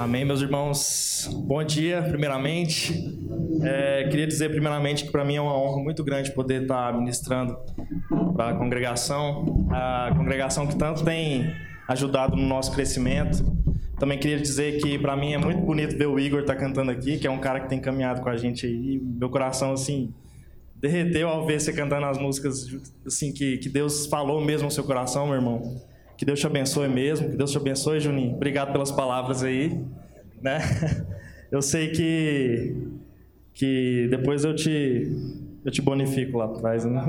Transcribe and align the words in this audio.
Amém, 0.00 0.24
meus 0.24 0.40
irmãos. 0.40 1.28
Bom 1.44 1.62
dia, 1.62 2.00
primeiramente. 2.00 3.18
É, 3.62 4.08
queria 4.08 4.26
dizer, 4.26 4.48
primeiramente, 4.48 5.04
que 5.04 5.12
para 5.12 5.22
mim 5.22 5.36
é 5.36 5.40
uma 5.42 5.54
honra 5.54 5.82
muito 5.82 6.02
grande 6.02 6.32
poder 6.32 6.62
estar 6.62 6.96
ministrando 6.96 7.54
para 8.34 8.48
a 8.48 8.54
congregação, 8.54 9.68
a 9.70 10.10
congregação 10.16 10.66
que 10.66 10.74
tanto 10.74 11.04
tem 11.04 11.54
ajudado 11.86 12.34
no 12.34 12.48
nosso 12.48 12.72
crescimento. 12.72 13.44
Também 13.98 14.18
queria 14.18 14.40
dizer 14.40 14.80
que 14.80 14.98
para 14.98 15.14
mim 15.14 15.34
é 15.34 15.38
muito 15.38 15.60
bonito 15.60 15.94
ver 15.98 16.06
o 16.06 16.18
Igor 16.18 16.40
estar 16.40 16.54
tá 16.54 16.60
cantando 16.60 16.90
aqui, 16.90 17.18
que 17.18 17.26
é 17.26 17.30
um 17.30 17.38
cara 17.38 17.60
que 17.60 17.68
tem 17.68 17.78
caminhado 17.78 18.22
com 18.22 18.30
a 18.30 18.38
gente 18.38 18.64
aí. 18.64 18.98
Meu 19.04 19.28
coração, 19.28 19.74
assim, 19.74 20.14
derreteu 20.76 21.28
ao 21.28 21.44
ver 21.44 21.60
você 21.60 21.74
cantando 21.74 22.06
as 22.06 22.16
músicas 22.16 22.66
assim 23.06 23.34
que, 23.34 23.58
que 23.58 23.68
Deus 23.68 24.06
falou 24.06 24.42
mesmo 24.42 24.64
no 24.64 24.70
seu 24.70 24.82
coração, 24.82 25.26
meu 25.26 25.34
irmão. 25.34 25.89
Que 26.20 26.26
Deus 26.26 26.38
te 26.38 26.46
abençoe 26.46 26.86
mesmo, 26.86 27.30
que 27.30 27.36
Deus 27.38 27.50
te 27.50 27.56
abençoe, 27.56 27.98
Juninho. 27.98 28.34
Obrigado 28.34 28.72
pelas 28.72 28.90
palavras 28.90 29.42
aí, 29.42 29.82
né? 30.42 30.58
Eu 31.50 31.62
sei 31.62 31.88
que 31.88 32.76
que 33.54 34.06
depois 34.10 34.44
eu 34.44 34.54
te 34.54 35.10
eu 35.64 35.70
te 35.70 35.80
bonifico 35.80 36.36
lá 36.36 36.44
atrás, 36.44 36.84
né? 36.84 37.02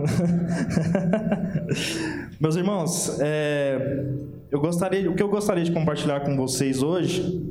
Meus 2.40 2.56
irmãos, 2.56 3.20
é, 3.20 4.06
eu 4.50 4.62
gostaria, 4.62 5.12
o 5.12 5.14
que 5.14 5.22
eu 5.22 5.30
gostaria 5.30 5.66
de 5.66 5.74
compartilhar 5.74 6.22
com 6.22 6.38
vocês 6.38 6.82
hoje 6.82 7.46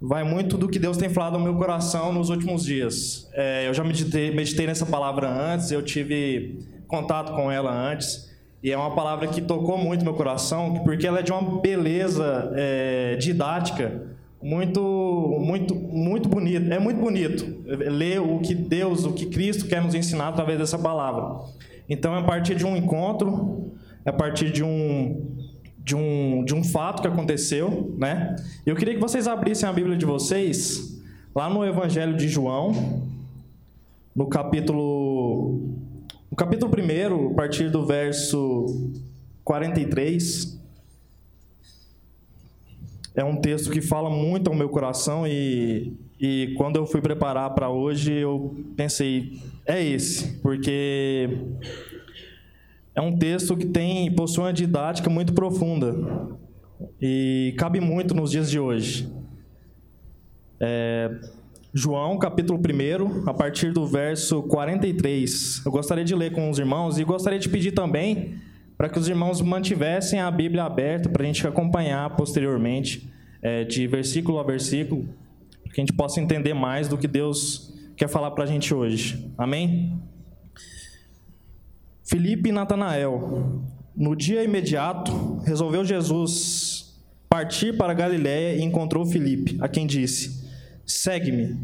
vai 0.00 0.24
muito 0.24 0.56
do 0.56 0.66
que 0.66 0.78
Deus 0.78 0.96
tem 0.96 1.10
falado 1.10 1.38
no 1.38 1.44
meu 1.44 1.56
coração 1.56 2.10
nos 2.10 2.30
últimos 2.30 2.64
dias. 2.64 3.28
É, 3.34 3.68
eu 3.68 3.74
já 3.74 3.84
meditei, 3.84 4.34
meditei 4.34 4.66
nessa 4.66 4.86
palavra 4.86 5.28
antes, 5.28 5.70
eu 5.70 5.82
tive 5.82 6.58
contato 6.88 7.34
com 7.34 7.52
ela 7.52 7.70
antes. 7.70 8.29
E 8.62 8.70
é 8.70 8.76
uma 8.76 8.94
palavra 8.94 9.28
que 9.28 9.40
tocou 9.40 9.78
muito 9.78 10.04
meu 10.04 10.14
coração, 10.14 10.74
porque 10.84 11.06
ela 11.06 11.20
é 11.20 11.22
de 11.22 11.32
uma 11.32 11.60
beleza 11.60 12.52
é, 12.54 13.16
didática 13.16 14.10
muito, 14.42 15.38
muito, 15.40 15.74
muito 15.74 16.28
bonita. 16.28 16.74
É 16.74 16.78
muito 16.78 17.00
bonito 17.00 17.44
ler 17.66 18.20
o 18.20 18.38
que 18.38 18.54
Deus, 18.54 19.04
o 19.04 19.12
que 19.12 19.26
Cristo 19.26 19.66
quer 19.66 19.82
nos 19.82 19.94
ensinar 19.94 20.28
através 20.28 20.58
dessa 20.58 20.78
palavra. 20.78 21.44
Então, 21.88 22.14
é 22.14 22.20
a 22.20 22.22
partir 22.22 22.54
de 22.54 22.64
um 22.64 22.76
encontro, 22.76 23.72
é 24.04 24.10
a 24.10 24.12
partir 24.12 24.50
de 24.50 24.62
um, 24.62 25.36
de 25.78 25.94
um, 25.94 26.44
de 26.44 26.54
um 26.54 26.64
fato 26.64 27.02
que 27.02 27.08
aconteceu, 27.08 27.94
né? 27.98 28.36
Eu 28.64 28.76
queria 28.76 28.94
que 28.94 29.00
vocês 29.00 29.26
abrissem 29.26 29.68
a 29.68 29.72
Bíblia 29.72 29.96
de 29.96 30.06
vocês 30.06 31.00
lá 31.34 31.48
no 31.48 31.64
Evangelho 31.64 32.16
de 32.16 32.28
João, 32.28 33.08
no 34.14 34.26
capítulo 34.26 35.69
capítulo 36.40 36.72
1, 36.72 37.32
a 37.32 37.34
partir 37.34 37.68
do 37.68 37.84
verso 37.84 38.64
43, 39.44 40.58
é 43.14 43.22
um 43.22 43.36
texto 43.36 43.70
que 43.70 43.82
fala 43.82 44.08
muito 44.08 44.48
ao 44.48 44.56
meu 44.56 44.70
coração 44.70 45.26
e, 45.26 45.92
e 46.18 46.54
quando 46.56 46.76
eu 46.76 46.86
fui 46.86 47.02
preparar 47.02 47.50
para 47.50 47.68
hoje, 47.68 48.14
eu 48.14 48.56
pensei, 48.74 49.38
é 49.66 49.84
esse, 49.84 50.38
porque 50.38 51.28
é 52.94 53.02
um 53.02 53.18
texto 53.18 53.54
que 53.54 53.66
tem 53.66 54.10
possui 54.14 54.44
uma 54.44 54.52
didática 54.54 55.10
muito 55.10 55.34
profunda 55.34 55.94
e 56.98 57.54
cabe 57.58 57.80
muito 57.80 58.14
nos 58.14 58.30
dias 58.30 58.50
de 58.50 58.58
hoje. 58.58 59.12
É, 60.58 61.20
João, 61.72 62.18
capítulo 62.18 62.58
1, 62.58 63.28
a 63.28 63.32
partir 63.32 63.72
do 63.72 63.86
verso 63.86 64.42
43. 64.42 65.62
Eu 65.64 65.70
gostaria 65.70 66.04
de 66.04 66.16
ler 66.16 66.32
com 66.32 66.50
os 66.50 66.58
irmãos 66.58 66.98
e 66.98 67.04
gostaria 67.04 67.38
de 67.38 67.48
pedir 67.48 67.70
também 67.70 68.34
para 68.76 68.88
que 68.88 68.98
os 68.98 69.08
irmãos 69.08 69.40
mantivessem 69.40 70.18
a 70.18 70.28
Bíblia 70.32 70.64
aberta 70.64 71.08
para 71.08 71.22
a 71.22 71.26
gente 71.26 71.46
acompanhar 71.46 72.16
posteriormente, 72.16 73.08
é, 73.40 73.62
de 73.62 73.86
versículo 73.86 74.40
a 74.40 74.42
versículo, 74.42 75.08
para 75.62 75.72
que 75.72 75.80
a 75.80 75.84
gente 75.84 75.92
possa 75.92 76.20
entender 76.20 76.54
mais 76.54 76.88
do 76.88 76.98
que 76.98 77.06
Deus 77.06 77.72
quer 77.96 78.08
falar 78.08 78.32
para 78.32 78.42
a 78.42 78.46
gente 78.48 78.74
hoje. 78.74 79.30
Amém? 79.38 79.96
Filipe 82.02 82.48
e 82.48 82.52
Natanael. 82.52 83.62
No 83.94 84.16
dia 84.16 84.42
imediato, 84.42 85.40
resolveu 85.46 85.84
Jesus 85.84 86.98
partir 87.28 87.76
para 87.76 87.94
Galiléia 87.94 88.56
e 88.56 88.62
encontrou 88.62 89.06
Filipe, 89.06 89.56
a 89.60 89.68
quem 89.68 89.86
disse: 89.86 90.39
Segue-me. 90.90 91.56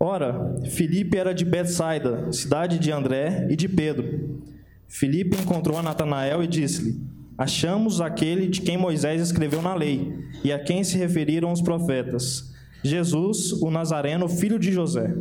Ora, 0.00 0.56
Filipe 0.70 1.18
era 1.18 1.34
de 1.34 1.44
Betsaida, 1.44 2.32
cidade 2.32 2.78
de 2.78 2.90
André 2.90 3.46
e 3.50 3.56
de 3.56 3.68
Pedro. 3.68 4.42
Filipe 4.88 5.36
encontrou 5.36 5.76
a 5.76 5.82
Natanael 5.82 6.42
e 6.42 6.46
disse-lhe: 6.46 6.98
Achamos 7.36 8.00
aquele 8.00 8.48
de 8.48 8.62
quem 8.62 8.78
Moisés 8.78 9.20
escreveu 9.20 9.60
na 9.60 9.74
lei 9.74 10.18
e 10.42 10.50
a 10.50 10.58
quem 10.58 10.82
se 10.82 10.96
referiram 10.96 11.52
os 11.52 11.60
profetas, 11.60 12.54
Jesus, 12.82 13.52
o 13.52 13.70
Nazareno, 13.70 14.28
filho 14.28 14.58
de 14.58 14.72
José. 14.72 15.14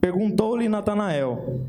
Perguntou-lhe 0.00 0.68
Natanael: 0.68 1.62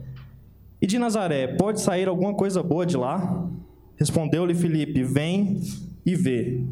E 0.80 0.86
de 0.86 1.00
Nazaré 1.00 1.48
pode 1.48 1.82
sair 1.82 2.08
alguma 2.08 2.36
coisa 2.36 2.62
boa 2.62 2.86
de 2.86 2.98
lá? 2.98 3.50
Respondeu-lhe 3.96 4.54
Filipe: 4.54 5.04
Vem 5.04 5.60
e 6.06 6.16
vê. 6.16 6.64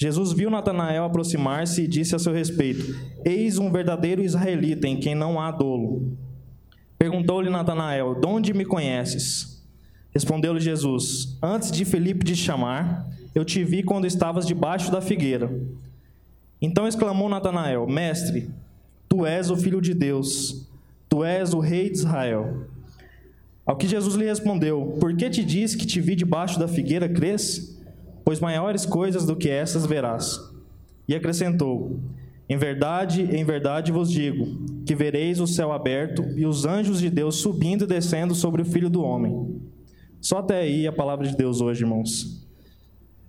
Jesus 0.00 0.32
viu 0.32 0.48
Natanael 0.48 1.02
aproximar-se 1.02 1.82
e 1.82 1.88
disse 1.88 2.14
a 2.14 2.20
seu 2.20 2.32
respeito: 2.32 2.96
Eis 3.24 3.58
um 3.58 3.68
verdadeiro 3.68 4.22
israelita 4.22 4.86
em 4.86 4.96
quem 4.96 5.12
não 5.12 5.40
há 5.40 5.50
dolo. 5.50 6.16
Perguntou-lhe 6.96 7.50
Natanael: 7.50 8.14
De 8.14 8.26
onde 8.26 8.54
me 8.54 8.64
conheces? 8.64 9.60
Respondeu-lhe 10.14 10.60
Jesus: 10.60 11.36
Antes 11.42 11.72
de 11.72 11.84
Felipe 11.84 12.24
te 12.24 12.36
chamar, 12.36 13.08
eu 13.34 13.44
te 13.44 13.64
vi 13.64 13.82
quando 13.82 14.06
estavas 14.06 14.46
debaixo 14.46 14.92
da 14.92 15.00
figueira. 15.00 15.50
Então 16.62 16.86
exclamou 16.86 17.28
Natanael: 17.28 17.84
Mestre, 17.88 18.48
tu 19.08 19.26
és 19.26 19.50
o 19.50 19.56
filho 19.56 19.80
de 19.80 19.94
Deus, 19.94 20.64
tu 21.08 21.24
és 21.24 21.52
o 21.52 21.58
rei 21.58 21.90
de 21.90 21.98
Israel. 21.98 22.68
Ao 23.66 23.76
que 23.76 23.88
Jesus 23.88 24.14
lhe 24.14 24.26
respondeu: 24.26 24.96
Por 25.00 25.16
que 25.16 25.28
te 25.28 25.44
disse 25.44 25.76
que 25.76 25.86
te 25.86 26.00
vi 26.00 26.14
debaixo 26.14 26.56
da 26.56 26.68
figueira, 26.68 27.08
crês? 27.08 27.77
Pois 28.28 28.40
maiores 28.40 28.84
coisas 28.84 29.24
do 29.24 29.34
que 29.34 29.48
essas 29.48 29.86
verás. 29.86 30.38
E 31.08 31.14
acrescentou: 31.14 31.98
Em 32.46 32.58
verdade, 32.58 33.22
em 33.22 33.42
verdade 33.42 33.90
vos 33.90 34.10
digo, 34.10 34.44
que 34.84 34.94
vereis 34.94 35.40
o 35.40 35.46
céu 35.46 35.72
aberto 35.72 36.22
e 36.36 36.44
os 36.44 36.66
anjos 36.66 37.00
de 37.00 37.08
Deus 37.08 37.36
subindo 37.36 37.84
e 37.84 37.86
descendo 37.86 38.34
sobre 38.34 38.60
o 38.60 38.66
Filho 38.66 38.90
do 38.90 39.02
Homem. 39.02 39.58
Só 40.20 40.40
até 40.40 40.60
aí 40.60 40.86
a 40.86 40.92
palavra 40.92 41.26
de 41.26 41.34
Deus 41.34 41.62
hoje, 41.62 41.84
irmãos. 41.84 42.46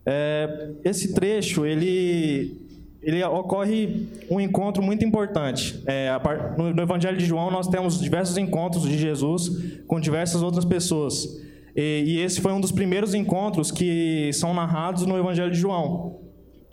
É, 0.05 0.71
esse 0.83 1.13
trecho, 1.13 1.65
ele, 1.65 2.57
ele 3.01 3.23
ocorre 3.23 4.05
um 4.29 4.37
encontro 4.41 4.83
muito 4.83 5.05
importante. 5.05 5.81
É, 5.85 6.09
no 6.57 6.81
Evangelho 6.81 7.15
de 7.17 7.23
João, 7.25 7.49
nós 7.49 7.69
temos 7.69 8.01
diversos 8.01 8.37
encontros 8.37 8.83
de 8.83 8.97
Jesus 8.97 9.79
com 9.87 9.97
diversas 9.97 10.43
outras 10.43 10.65
pessoas. 10.65 11.47
E, 11.75 12.03
e 12.05 12.19
esse 12.19 12.41
foi 12.41 12.51
um 12.51 12.61
dos 12.61 12.71
primeiros 12.71 13.13
encontros 13.13 13.71
que 13.71 14.31
são 14.33 14.53
narrados 14.53 15.05
no 15.05 15.17
Evangelho 15.17 15.51
de 15.51 15.57
João. 15.57 16.19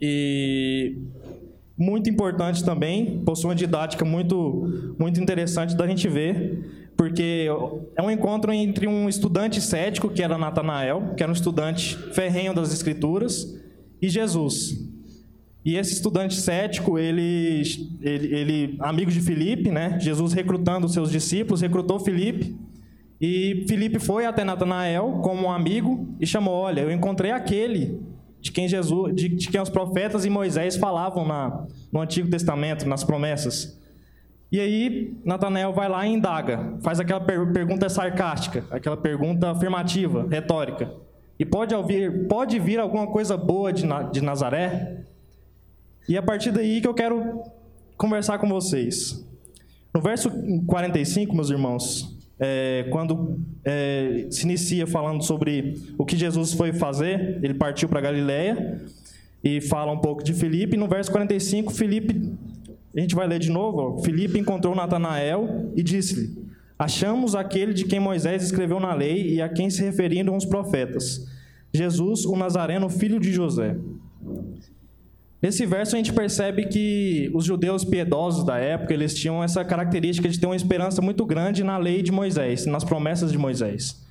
E 0.01 0.97
muito 1.77 2.09
importante 2.09 2.65
também, 2.65 3.23
possui 3.25 3.51
uma 3.51 3.55
didática 3.55 4.05
muito, 4.05 4.95
muito 4.99 5.21
interessante 5.21 5.77
da 5.77 5.87
gente 5.87 6.09
ver, 6.09 6.93
porque 6.97 7.47
é 7.95 8.03
um 8.03 8.11
encontro 8.11 8.53
entre 8.53 8.87
um 8.87 9.09
estudante 9.09 9.61
cético, 9.61 10.09
que 10.09 10.23
era 10.23 10.39
Natanael, 10.39 11.15
que 11.15 11.23
era 11.23 11.31
um 11.31 11.34
estudante 11.34 11.97
ferrenho 12.13 12.55
das 12.55 12.73
Escrituras, 12.73 13.55
e 14.01 14.09
Jesus. 14.09 14.87
E 15.65 15.77
esse 15.77 15.95
estudante 15.95 16.34
cético, 16.37 16.99
ele, 16.99 17.61
ele, 18.01 18.34
ele 18.34 18.77
amigo 18.78 19.11
de 19.11 19.21
Filipe, 19.21 19.71
né? 19.71 19.99
Jesus 20.01 20.33
recrutando 20.33 20.89
seus 20.89 21.10
discípulos, 21.10 21.60
recrutou 21.60 21.99
Filipe, 21.99 22.57
e 23.21 23.65
Felipe 23.68 23.98
foi 23.98 24.27
até 24.27 24.45
Natanael 24.45 25.21
como 25.22 25.47
um 25.47 25.51
amigo 25.51 26.09
e 26.21 26.27
chamou: 26.27 26.54
Olha, 26.54 26.83
eu 26.83 26.91
encontrei 26.91 27.30
aquele 27.30 28.01
de 28.41 28.53
quem 28.53 28.68
Jesus, 28.68 29.15
de, 29.15 29.28
de 29.28 29.48
quem 29.48 29.60
os 29.60 29.71
profetas 29.71 30.24
e 30.24 30.30
Moisés 30.30 30.77
falavam 30.77 31.27
na, 31.27 31.66
no 31.91 32.01
Antigo 32.01 32.28
Testamento, 32.28 32.89
nas 32.89 33.03
promessas. 33.03 33.80
E 34.53 34.60
aí 34.60 35.16
Natanael 35.24 35.72
vai 35.72 35.89
lá 35.89 36.07
e 36.07 36.13
indaga, 36.13 36.74
faz 36.83 37.01
aquela 37.01 37.21
per 37.21 37.53
pergunta 37.53 37.89
sarcástica, 37.89 38.65
aquela 38.71 38.97
pergunta 38.97 39.51
afirmativa, 39.51 40.27
retórica. 40.30 40.92
E 41.39 41.45
pode 41.45 41.74
ouvir, 41.74 42.28
pode 42.28 42.59
vir 42.59 42.78
alguma 42.78 43.07
coisa 43.07 43.36
boa 43.36 43.72
de, 43.72 43.84
de 44.13 44.21
Nazaré? 44.21 45.04
E 46.09 46.15
é 46.15 46.18
a 46.18 46.22
partir 46.22 46.53
daí 46.53 46.80
que 46.80 46.86
eu 46.86 46.95
quero 46.95 47.42
conversar 47.97 48.39
com 48.39 48.48
vocês. 48.48 49.27
No 49.92 50.01
verso 50.01 50.30
45, 50.66 51.34
meus 51.34 51.51
irmãos, 51.51 52.16
é, 52.38 52.86
quando 52.91 53.38
é, 53.65 54.27
se 54.30 54.44
inicia 54.44 54.86
falando 54.86 55.22
sobre 55.22 55.74
o 55.97 56.04
que 56.04 56.16
Jesus 56.16 56.53
foi 56.53 56.72
fazer, 56.72 57.38
ele 57.42 57.54
partiu 57.54 57.88
para 57.88 58.00
Galiléia 58.00 58.80
e 59.42 59.60
fala 59.60 59.92
um 59.92 59.98
pouco 59.98 60.22
de 60.22 60.34
Filipe. 60.34 60.77
No 60.77 60.88
verso 60.88 61.10
45, 61.10 61.72
Filipe, 61.72 62.33
a 62.94 63.00
gente 63.00 63.15
vai 63.15 63.27
ler 63.27 63.38
de 63.38 63.50
novo. 63.50 63.78
Ó, 63.78 63.98
Filipe 64.03 64.38
encontrou 64.38 64.74
Natanael 64.74 65.72
e 65.74 65.83
disse-lhe: 65.83 66.36
Achamos 66.78 67.34
aquele 67.34 67.72
de 67.72 67.84
quem 67.84 67.98
Moisés 67.98 68.42
escreveu 68.42 68.78
na 68.78 68.92
lei 68.92 69.34
e 69.34 69.41
a 69.41 69.48
quem 69.48 69.71
se 69.71 69.82
referiram 69.82 70.36
os 70.36 70.44
profetas, 70.44 71.27
Jesus, 71.72 72.27
o 72.27 72.36
Nazareno, 72.36 72.89
filho 72.91 73.18
de 73.18 73.32
José. 73.32 73.77
Nesse 75.47 75.65
verso 75.65 75.95
a 75.95 75.98
gente 75.98 76.13
percebe 76.13 76.65
que 76.65 77.31
os 77.33 77.45
judeus 77.45 77.84
piedosos 77.84 78.45
da 78.45 78.59
época, 78.59 78.93
eles 78.93 79.15
tinham 79.15 79.45
essa 79.45 79.65
característica 79.65 80.28
de 80.28 80.41
ter 80.41 80.47
uma 80.47 80.57
esperança 80.57 81.01
muito 81.01 81.25
grande 81.25 81.63
na 81.63 81.78
lei 81.78 82.03
de 82.03 82.10
Moisés, 82.10 82.66
nas 82.66 82.83
promessas 82.83 83.31
de 83.31 83.39
Moisés. 83.39 84.04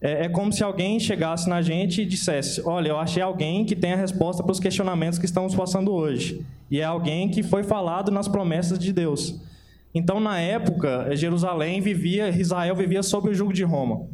É, 0.00 0.24
é 0.24 0.28
como 0.30 0.50
se 0.50 0.64
alguém 0.64 0.98
chegasse 0.98 1.46
na 1.46 1.60
gente 1.60 2.00
e 2.00 2.06
dissesse: 2.06 2.62
Olha, 2.64 2.88
eu 2.88 2.96
achei 2.96 3.22
alguém 3.22 3.66
que 3.66 3.76
tem 3.76 3.92
a 3.92 3.96
resposta 3.96 4.42
para 4.42 4.50
os 4.50 4.58
questionamentos 4.58 5.18
que 5.18 5.26
estamos 5.26 5.54
passando 5.54 5.92
hoje. 5.92 6.40
E 6.70 6.80
é 6.80 6.84
alguém 6.84 7.28
que 7.28 7.42
foi 7.42 7.62
falado 7.62 8.10
nas 8.10 8.26
promessas 8.26 8.78
de 8.78 8.90
Deus. 8.90 9.38
Então, 9.94 10.18
na 10.18 10.40
época, 10.40 11.14
Jerusalém 11.14 11.82
vivia, 11.82 12.30
Israel 12.30 12.74
vivia 12.74 13.02
sob 13.02 13.28
o 13.28 13.34
jugo 13.34 13.52
de 13.52 13.62
Roma. 13.62 14.06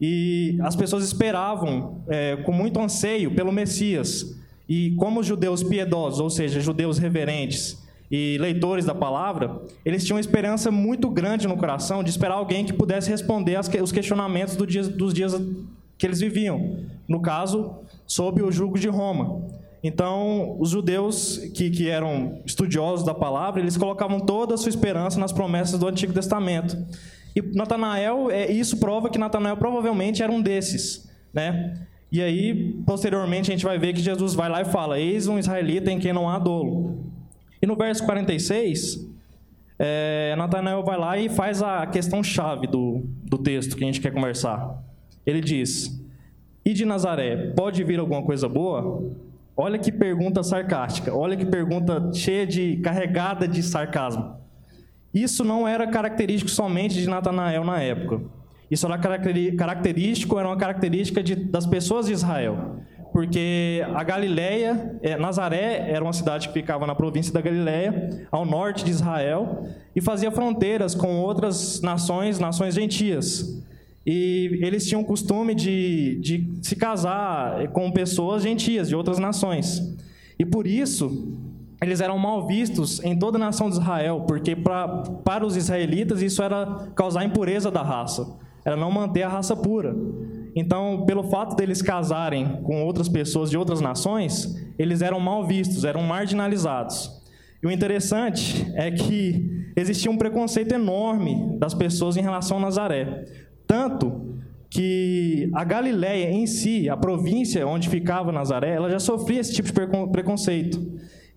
E 0.00 0.56
as 0.62 0.76
pessoas 0.76 1.02
esperavam 1.02 2.00
é, 2.06 2.36
com 2.36 2.52
muito 2.52 2.78
anseio 2.78 3.34
pelo 3.34 3.50
Messias. 3.50 4.40
E 4.68 4.92
como 4.92 5.22
judeus 5.22 5.62
piedosos, 5.62 6.20
ou 6.20 6.30
seja, 6.30 6.60
judeus 6.60 6.98
reverentes 6.98 7.82
e 8.10 8.36
leitores 8.38 8.84
da 8.84 8.94
palavra, 8.94 9.62
eles 9.84 10.04
tinham 10.04 10.16
uma 10.16 10.20
esperança 10.20 10.70
muito 10.70 11.08
grande 11.08 11.48
no 11.48 11.56
coração 11.56 12.02
de 12.02 12.10
esperar 12.10 12.34
alguém 12.34 12.64
que 12.64 12.72
pudesse 12.72 13.10
responder 13.10 13.58
os 13.82 13.90
questionamentos 13.90 14.56
dos 14.56 15.14
dias 15.14 15.32
que 15.96 16.06
eles 16.06 16.20
viviam. 16.20 16.78
No 17.08 17.20
caso, 17.20 17.74
sob 18.06 18.42
o 18.42 18.52
jugo 18.52 18.78
de 18.78 18.88
Roma. 18.88 19.46
Então, 19.82 20.56
os 20.60 20.70
judeus 20.70 21.38
que, 21.54 21.70
que 21.70 21.88
eram 21.88 22.40
estudiosos 22.44 23.04
da 23.04 23.14
palavra, 23.14 23.60
eles 23.60 23.76
colocavam 23.76 24.20
toda 24.20 24.54
a 24.54 24.56
sua 24.56 24.68
esperança 24.68 25.18
nas 25.18 25.32
promessas 25.32 25.78
do 25.78 25.88
Antigo 25.88 26.12
Testamento. 26.12 26.76
E 27.34 27.40
Natanael, 27.40 28.30
é, 28.30 28.50
isso 28.50 28.76
prova 28.76 29.08
que 29.10 29.18
Natanael 29.18 29.56
provavelmente 29.56 30.22
era 30.22 30.30
um 30.30 30.40
desses, 30.40 31.10
né? 31.32 31.86
E 32.12 32.20
aí, 32.20 32.74
posteriormente, 32.84 33.50
a 33.50 33.54
gente 33.54 33.64
vai 33.64 33.78
ver 33.78 33.94
que 33.94 34.00
Jesus 34.02 34.34
vai 34.34 34.50
lá 34.50 34.60
e 34.60 34.66
fala: 34.66 35.00
Eis 35.00 35.26
um 35.26 35.38
israelita 35.38 35.90
em 35.90 35.98
quem 35.98 36.12
não 36.12 36.28
há 36.28 36.38
dolo. 36.38 36.98
E 37.60 37.66
no 37.66 37.74
verso 37.74 38.04
46, 38.04 39.08
é, 39.78 40.34
Natanael 40.36 40.84
vai 40.84 40.98
lá 40.98 41.16
e 41.16 41.30
faz 41.30 41.62
a 41.62 41.86
questão 41.86 42.22
chave 42.22 42.66
do, 42.66 43.02
do 43.24 43.38
texto 43.38 43.74
que 43.76 43.82
a 43.82 43.86
gente 43.86 43.98
quer 43.98 44.12
conversar. 44.12 44.84
Ele 45.24 45.40
diz: 45.40 46.04
E 46.62 46.74
de 46.74 46.84
Nazaré, 46.84 47.52
pode 47.56 47.82
vir 47.82 47.98
alguma 47.98 48.22
coisa 48.22 48.46
boa? 48.46 49.10
Olha 49.56 49.78
que 49.78 49.90
pergunta 49.90 50.42
sarcástica, 50.42 51.14
olha 51.14 51.34
que 51.34 51.46
pergunta 51.46 52.12
cheia 52.12 52.46
de. 52.46 52.76
carregada 52.76 53.48
de 53.48 53.62
sarcasmo. 53.62 54.36
Isso 55.14 55.44
não 55.44 55.66
era 55.66 55.86
característico 55.86 56.50
somente 56.50 56.94
de 56.94 57.08
Natanael 57.08 57.64
na 57.64 57.80
época. 57.80 58.20
Isso 58.72 58.86
era 58.86 58.96
característico, 58.96 60.38
era 60.38 60.48
uma 60.48 60.56
característica 60.56 61.22
de, 61.22 61.34
das 61.34 61.66
pessoas 61.66 62.06
de 62.06 62.14
Israel. 62.14 62.76
Porque 63.12 63.84
a 63.94 64.02
Galileia, 64.02 64.96
é, 65.02 65.14
Nazaré 65.18 65.90
era 65.90 66.02
uma 66.02 66.14
cidade 66.14 66.48
que 66.48 66.54
ficava 66.54 66.86
na 66.86 66.94
província 66.94 67.34
da 67.34 67.42
Galileia, 67.42 68.26
ao 68.30 68.46
norte 68.46 68.82
de 68.82 68.90
Israel, 68.90 69.68
e 69.94 70.00
fazia 70.00 70.30
fronteiras 70.30 70.94
com 70.94 71.20
outras 71.20 71.82
nações, 71.82 72.38
nações 72.38 72.74
gentias. 72.74 73.62
E 74.06 74.58
eles 74.62 74.86
tinham 74.86 75.02
o 75.02 75.04
costume 75.04 75.54
de, 75.54 76.18
de 76.22 76.50
se 76.62 76.74
casar 76.74 77.68
com 77.72 77.92
pessoas 77.92 78.42
gentias, 78.42 78.88
de 78.88 78.96
outras 78.96 79.18
nações. 79.18 79.82
E 80.38 80.46
por 80.46 80.66
isso, 80.66 81.36
eles 81.82 82.00
eram 82.00 82.16
mal 82.16 82.46
vistos 82.46 83.04
em 83.04 83.18
toda 83.18 83.36
a 83.36 83.38
nação 83.38 83.68
de 83.68 83.76
Israel, 83.76 84.24
porque 84.26 84.56
pra, 84.56 84.88
para 85.22 85.44
os 85.44 85.56
israelitas 85.56 86.22
isso 86.22 86.42
era 86.42 86.88
causar 86.96 87.22
impureza 87.22 87.70
da 87.70 87.82
raça 87.82 88.40
era 88.64 88.76
não 88.76 88.90
manter 88.90 89.22
a 89.22 89.28
raça 89.28 89.56
pura. 89.56 89.94
Então, 90.54 91.04
pelo 91.06 91.24
fato 91.24 91.56
deles 91.56 91.80
casarem 91.80 92.62
com 92.62 92.82
outras 92.84 93.08
pessoas 93.08 93.50
de 93.50 93.56
outras 93.56 93.80
nações, 93.80 94.54
eles 94.78 95.02
eram 95.02 95.18
mal 95.18 95.46
vistos, 95.46 95.84
eram 95.84 96.02
marginalizados. 96.02 97.22
E 97.62 97.66
o 97.66 97.70
interessante 97.70 98.66
é 98.74 98.90
que 98.90 99.72
existia 99.76 100.10
um 100.10 100.18
preconceito 100.18 100.72
enorme 100.72 101.56
das 101.58 101.72
pessoas 101.72 102.16
em 102.16 102.20
relação 102.20 102.58
a 102.58 102.60
Nazaré. 102.60 103.24
Tanto 103.66 104.36
que 104.68 105.50
a 105.54 105.64
Galiléia 105.64 106.30
em 106.30 106.46
si, 106.46 106.88
a 106.88 106.96
província 106.96 107.66
onde 107.66 107.88
ficava 107.88 108.32
Nazaré, 108.32 108.74
ela 108.74 108.90
já 108.90 108.98
sofria 108.98 109.40
esse 109.40 109.54
tipo 109.54 109.68
de 109.68 109.74
preconceito. 110.10 110.80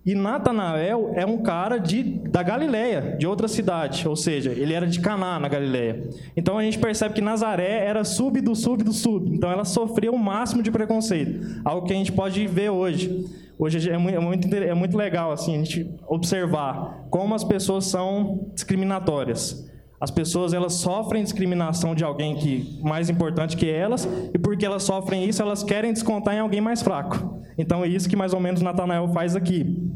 E 0.06 0.14
Natanael 0.14 1.10
é 1.16 1.26
um 1.26 1.38
cara 1.38 1.78
de, 1.78 2.00
da 2.04 2.40
Galileia, 2.40 3.16
de 3.18 3.26
outra 3.26 3.48
cidade, 3.48 4.06
ou 4.06 4.14
seja, 4.14 4.52
ele 4.52 4.72
era 4.72 4.86
de 4.86 5.00
Caná, 5.00 5.40
na 5.40 5.48
Galileia. 5.48 6.08
Então 6.36 6.56
a 6.56 6.62
gente 6.62 6.78
percebe 6.78 7.12
que 7.12 7.20
Nazaré 7.20 7.84
era 7.84 8.04
sub 8.04 8.40
do 8.40 8.54
sub 8.54 8.84
do 8.84 8.92
sub. 8.92 9.28
Então 9.34 9.50
ela 9.50 9.64
sofreu 9.64 10.14
o 10.14 10.18
máximo 10.18 10.62
de 10.62 10.70
preconceito, 10.70 11.60
algo 11.64 11.88
que 11.88 11.92
a 11.92 11.96
gente 11.96 12.12
pode 12.12 12.46
ver 12.46 12.70
hoje. 12.70 13.26
Hoje 13.58 13.90
é 13.90 13.94
é 13.94 13.98
muito, 13.98 14.54
é 14.54 14.74
muito 14.74 14.96
legal 14.96 15.32
assim, 15.32 15.56
a 15.56 15.58
gente 15.58 15.90
observar 16.06 17.08
como 17.10 17.34
as 17.34 17.42
pessoas 17.42 17.86
são 17.86 18.46
discriminatórias. 18.54 19.68
As 20.00 20.10
pessoas 20.10 20.52
elas 20.52 20.74
sofrem 20.74 21.22
discriminação 21.22 21.94
de 21.94 22.04
alguém 22.04 22.36
que 22.36 22.78
mais 22.82 23.08
importante 23.08 23.56
que 23.56 23.68
elas, 23.68 24.06
e 24.32 24.38
porque 24.38 24.66
elas 24.66 24.82
sofrem 24.82 25.24
isso, 25.24 25.40
elas 25.40 25.62
querem 25.62 25.92
descontar 25.92 26.34
em 26.34 26.40
alguém 26.40 26.60
mais 26.60 26.82
fraco. 26.82 27.40
Então 27.56 27.82
é 27.82 27.88
isso 27.88 28.08
que 28.08 28.16
mais 28.16 28.34
ou 28.34 28.40
menos 28.40 28.60
Natanael 28.60 29.08
faz 29.08 29.34
aqui. 29.34 29.90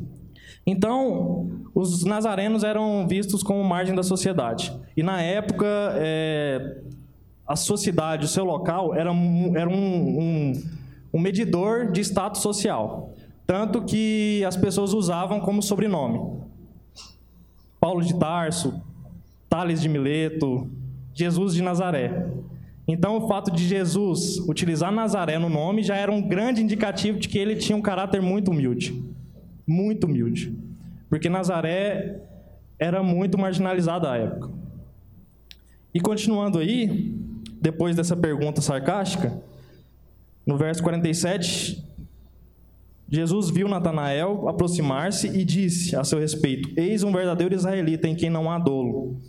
Então, 0.67 1.51
os 1.75 2.05
nazarenos 2.05 2.63
eram 2.63 3.07
vistos 3.09 3.43
como 3.43 3.63
margem 3.65 3.95
da 3.95 4.03
sociedade. 4.03 4.73
E 4.97 5.03
na 5.03 5.21
época, 5.21 5.67
é, 5.97 6.79
a 7.47 7.57
sociedade, 7.57 8.25
o 8.25 8.29
seu 8.29 8.45
local, 8.45 8.95
era, 8.95 9.11
era 9.57 9.69
um, 9.69 10.21
um, 10.21 10.63
um 11.15 11.21
medidor 11.21 11.91
de 11.91 12.01
status 12.01 12.41
social. 12.41 13.13
Tanto 13.47 13.83
que 13.83 14.45
as 14.47 14.57
pessoas 14.57 14.93
usavam 14.93 15.41
como 15.41 15.63
sobrenome. 15.63 16.41
Paulo 17.81 18.03
de 18.03 18.17
Tarso, 18.19 18.81
Tales 19.51 19.83
de 19.83 19.89
Mileto, 19.89 20.71
Jesus 21.13 21.53
de 21.53 21.61
Nazaré. 21.61 22.29
Então, 22.87 23.19
o 23.19 23.29
fato 23.29 23.51
de 23.51 23.67
Jesus 23.67 24.39
utilizar 24.49 24.93
Nazaré 24.93 25.39
no 25.39 25.49
nome 25.49 25.83
já 25.83 25.97
era 25.97 26.11
um 26.11 26.23
grande 26.23 26.63
indicativo 26.63 27.19
de 27.19 27.29
que 27.29 27.37
ele 27.37 27.57
tinha 27.57 27.77
um 27.77 27.83
caráter 27.83 28.23
muito 28.23 28.53
humilde. 28.53 29.05
Muito 29.67 30.05
humilde. 30.05 30.57
Porque 31.09 31.29
Nazaré 31.29 32.23
era 32.79 33.03
muito 33.03 33.37
marginalizado 33.37 34.07
à 34.07 34.17
época. 34.17 34.51
E 35.93 36.01
continuando 36.01 36.59
aí, 36.59 37.13
depois 37.61 37.97
dessa 37.97 38.17
pergunta 38.17 38.61
sarcástica, 38.61 39.43
no 40.47 40.57
verso 40.57 40.83
47, 40.83 41.85
Jesus 43.09 43.51
viu 43.51 43.69
Natanael 43.69 44.49
aproximar-se 44.49 45.27
e 45.27 45.45
disse 45.45 45.97
a 45.97 46.05
seu 46.05 46.21
respeito: 46.21 46.71
Eis 46.77 47.03
um 47.03 47.11
verdadeiro 47.11 47.55
israelita 47.55 48.07
em 48.07 48.15
quem 48.15 48.31
não 48.31 48.49
há 48.49 48.57
dolo. 48.57 49.21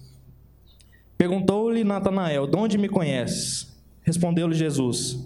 Perguntou-lhe 1.21 1.83
Natanael: 1.83 2.47
De 2.47 2.57
onde 2.57 2.79
me 2.79 2.89
conheces? 2.89 3.71
Respondeu-lhe 4.01 4.55
Jesus: 4.55 5.23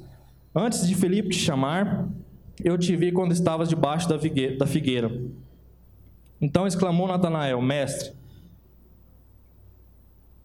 Antes 0.54 0.86
de 0.86 0.94
Filipe 0.94 1.30
te 1.30 1.38
chamar, 1.38 2.10
eu 2.62 2.78
te 2.78 2.94
vi 2.98 3.14
quando 3.14 3.32
estavas 3.32 3.70
debaixo 3.70 4.10
da 4.10 4.68
figueira. 4.68 5.10
Então 6.42 6.68
exclamou 6.68 7.08
Natanael: 7.08 7.62
Mestre, 7.62 8.12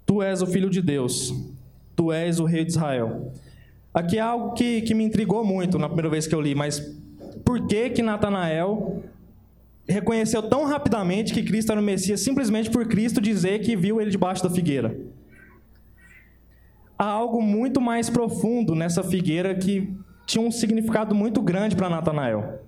tu 0.07 0.23
és 0.23 0.41
o 0.41 0.47
filho 0.47 0.71
de 0.71 0.81
Deus, 0.81 1.35
tu 1.97 2.13
és 2.13 2.39
o 2.39 2.45
rei 2.45 2.65
de 2.65 2.71
Israel. 2.71 3.33
Aqui 3.93 4.19
é 4.19 4.21
algo 4.21 4.53
que, 4.53 4.83
que 4.83 4.95
me 4.95 5.03
intrigou 5.03 5.45
muito 5.45 5.81
na 5.81 5.89
primeira 5.89 6.11
vez 6.11 6.29
que 6.29 6.35
eu 6.37 6.41
li, 6.41 6.55
mas 6.55 6.79
por 7.45 7.67
que 7.67 7.91
que 7.91 8.03
Natanael 8.03 9.03
reconheceu 9.89 10.45
tão 10.45 10.65
rapidamente 10.65 11.35
que 11.35 11.43
Cristo 11.43 11.73
era 11.73 11.81
o 11.81 11.85
Messias 11.85 12.21
simplesmente 12.21 12.71
por 12.71 12.87
Cristo 12.87 13.21
dizer 13.21 13.59
que 13.63 13.75
viu 13.75 14.01
ele 14.01 14.13
debaixo 14.13 14.45
da 14.45 14.49
figueira? 14.49 15.10
Há 17.01 17.07
algo 17.07 17.41
muito 17.41 17.81
mais 17.81 18.11
profundo 18.11 18.75
nessa 18.75 19.03
figueira 19.03 19.55
que 19.55 19.91
tinha 20.27 20.47
um 20.47 20.51
significado 20.51 21.15
muito 21.15 21.41
grande 21.41 21.75
para 21.75 21.89
Natanael. 21.89 22.61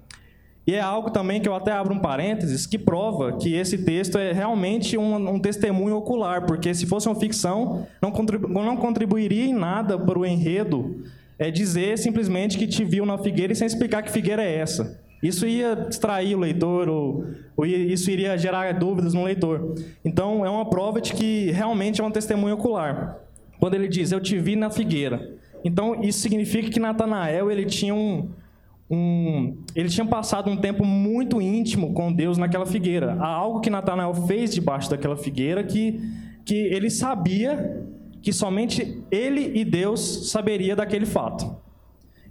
E 0.66 0.74
é 0.74 0.80
algo 0.80 1.10
também 1.10 1.38
que 1.38 1.46
eu 1.46 1.54
até 1.54 1.70
abro 1.70 1.92
um 1.92 1.98
parênteses, 1.98 2.64
que 2.64 2.78
prova 2.78 3.36
que 3.36 3.52
esse 3.52 3.84
texto 3.84 4.16
é 4.16 4.32
realmente 4.32 4.96
um, 4.96 5.34
um 5.34 5.38
testemunho 5.38 5.96
ocular, 5.96 6.46
porque 6.46 6.72
se 6.72 6.86
fosse 6.86 7.08
uma 7.08 7.14
ficção, 7.14 7.86
não, 8.00 8.10
contribu 8.10 8.48
não 8.48 8.74
contribuiria 8.74 9.44
em 9.44 9.52
nada 9.52 9.98
para 9.98 10.18
o 10.18 10.24
enredo 10.24 11.04
é 11.38 11.50
dizer 11.50 11.98
simplesmente 11.98 12.56
que 12.56 12.66
te 12.66 12.84
viu 12.84 13.04
na 13.04 13.18
figueira 13.18 13.52
e 13.52 13.56
sem 13.56 13.66
explicar 13.66 14.02
que 14.02 14.10
figueira 14.10 14.42
é 14.42 14.56
essa. 14.56 14.98
Isso 15.22 15.46
ia 15.46 15.76
distrair 15.76 16.34
o 16.34 16.38
leitor, 16.38 16.88
ou, 16.88 17.26
ou 17.54 17.66
isso 17.66 18.10
iria 18.10 18.38
gerar 18.38 18.72
dúvidas 18.72 19.12
no 19.12 19.24
leitor. 19.24 19.74
Então, 20.02 20.44
é 20.44 20.48
uma 20.48 20.68
prova 20.70 21.00
de 21.00 21.12
que 21.12 21.50
realmente 21.50 22.00
é 22.00 22.04
um 22.04 22.10
testemunho 22.10 22.54
ocular 22.54 23.20
quando 23.62 23.74
ele 23.74 23.86
diz, 23.86 24.10
eu 24.10 24.18
te 24.18 24.36
vi 24.40 24.56
na 24.56 24.70
figueira. 24.70 25.36
Então, 25.64 26.02
isso 26.02 26.18
significa 26.18 26.68
que 26.68 26.80
Natanael, 26.80 27.48
ele 27.48 27.64
tinha 27.64 27.94
um, 27.94 28.28
um, 28.90 29.56
ele 29.76 29.88
tinha 29.88 30.04
passado 30.04 30.50
um 30.50 30.56
tempo 30.56 30.84
muito 30.84 31.40
íntimo 31.40 31.92
com 31.92 32.12
Deus 32.12 32.36
naquela 32.36 32.66
figueira. 32.66 33.12
Há 33.20 33.28
algo 33.28 33.60
que 33.60 33.70
Natanael 33.70 34.12
fez 34.26 34.52
debaixo 34.52 34.90
daquela 34.90 35.16
figueira 35.16 35.62
que, 35.62 36.00
que 36.44 36.56
ele 36.56 36.90
sabia 36.90 37.86
que 38.20 38.32
somente 38.32 39.00
ele 39.12 39.52
e 39.56 39.64
Deus 39.64 40.28
saberia 40.32 40.74
daquele 40.74 41.06
fato. 41.06 41.56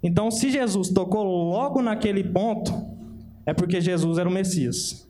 Então, 0.04 0.30
se 0.30 0.50
Jesus 0.50 0.90
tocou 0.90 1.24
logo 1.24 1.82
naquele 1.82 2.26
ponto, 2.26 2.74
é 3.46 3.54
porque 3.54 3.80
Jesus 3.80 4.18
era 4.18 4.28
o 4.28 4.32
Messias. 4.34 5.10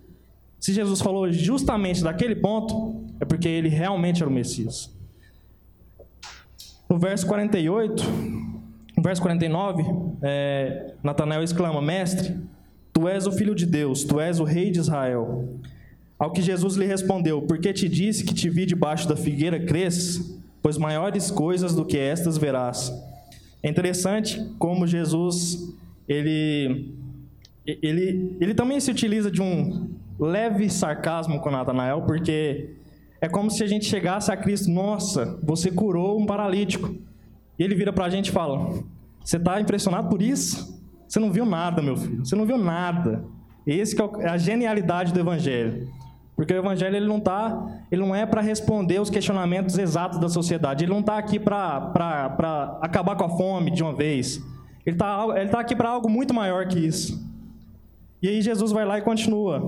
Se 0.60 0.72
Jesus 0.72 1.01
falou 1.01 1.32
justamente 1.32 2.04
daquele 2.04 2.36
ponto, 2.36 3.08
é 3.20 3.25
porque 3.25 3.48
ele 3.48 3.70
realmente 3.70 4.22
era 4.22 4.30
o 4.30 4.32
Messias. 4.32 5.00
No 6.91 7.00
verso 7.00 7.25
48, 7.25 8.03
no 8.98 9.01
verso 9.01 9.21
49, 9.21 9.81
é, 10.21 10.91
Natanael 11.01 11.41
exclama: 11.41 11.81
Mestre, 11.81 12.36
tu 12.91 13.07
és 13.07 13.25
o 13.25 13.31
filho 13.31 13.55
de 13.55 13.65
Deus, 13.65 14.03
tu 14.03 14.19
és 14.19 14.41
o 14.41 14.43
rei 14.43 14.71
de 14.71 14.79
Israel. 14.79 15.48
Ao 16.19 16.33
que 16.33 16.41
Jesus 16.41 16.75
lhe 16.75 16.86
respondeu: 16.86 17.43
Porque 17.43 17.71
te 17.71 17.88
disse 17.88 18.25
que 18.25 18.33
te 18.33 18.50
vi 18.50 18.65
debaixo 18.65 19.07
da 19.07 19.15
figueira, 19.15 19.57
cresces? 19.57 20.38
Pois 20.62 20.77
maiores 20.77 21.31
coisas 21.31 21.74
do 21.74 21.86
que 21.86 21.98
estas 21.98 22.38
verás. 22.38 22.93
É 23.63 23.69
interessante 23.69 24.45
como 24.60 24.86
Jesus 24.86 25.74
ele 26.10 26.93
ele, 27.65 28.36
ele 28.41 28.53
também 28.53 28.81
se 28.81 28.91
utiliza 28.91 29.31
de 29.31 29.41
um 29.41 29.88
leve 30.19 30.69
sarcasmo 30.69 31.39
com 31.39 31.51
Natanael, 31.51 32.01
porque 32.01 32.71
é 33.22 33.30
como 33.30 33.51
se 33.51 33.63
a 33.63 33.68
gente 33.68 33.86
chegasse 33.86 34.32
a 34.32 34.36
Cristo, 34.36 34.70
nossa, 34.72 35.40
você 35.44 35.70
curou 35.70 36.20
um 36.20 36.25
paralítico. 36.25 36.94
E 37.58 37.63
ele 37.63 37.75
vira 37.75 37.94
para 37.94 38.06
a 38.06 38.10
gente 38.10 38.30
e 38.30 38.32
fala: 38.32 38.84
Você 39.24 39.38
está 39.38 39.62
impressionado 39.62 40.10
por 40.10 40.24
isso? 40.24 40.82
Você 41.08 41.20
não 41.20 41.32
viu 41.32 41.46
nada, 41.46 41.82
meu 41.82 41.96
filho. 41.96 42.25
Você 42.25 42.36
não 42.36 42.46
viu 42.46 42.58
nada. 42.58 43.24
Esse 43.68 43.96
é 44.20 44.28
a 44.28 44.38
genialidade 44.38 45.13
do 45.13 45.20
Evangelho. 45.20 45.88
Porque 46.36 46.54
o 46.54 46.58
Evangelho 46.58 46.96
ele 46.96 47.06
não, 47.06 47.20
tá, 47.20 47.84
ele 47.92 48.01
não 48.01 48.16
é 48.16 48.25
para 48.25 48.42
responder 48.42 49.00
os 49.00 49.12
questionamentos 49.12 49.78
exatos 49.78 50.18
da 50.18 50.28
sociedade. 50.28 50.84
Ele 50.84 50.92
não 50.92 51.01
está 51.01 51.18
aqui 51.18 51.38
para 51.38 52.80
acabar 52.82 53.16
com 53.16 53.25
a 53.25 53.30
fome 53.30 53.70
de 53.70 53.84
uma 53.84 53.94
vez. 53.94 54.42
Ele 54.84 54.96
está 54.96 55.28
ele 55.36 55.50
tá 55.50 55.60
aqui 55.60 55.75
para 55.75 55.90
algo 55.90 56.10
muito 56.10 56.34
maior 56.34 56.68
que 56.68 56.80
isso. 56.80 57.24
E 58.24 58.28
aí 58.28 58.42
Jesus 58.42 58.72
vai 58.72 58.86
lá 58.86 58.98
e 58.98 59.01
continua. 59.04 59.62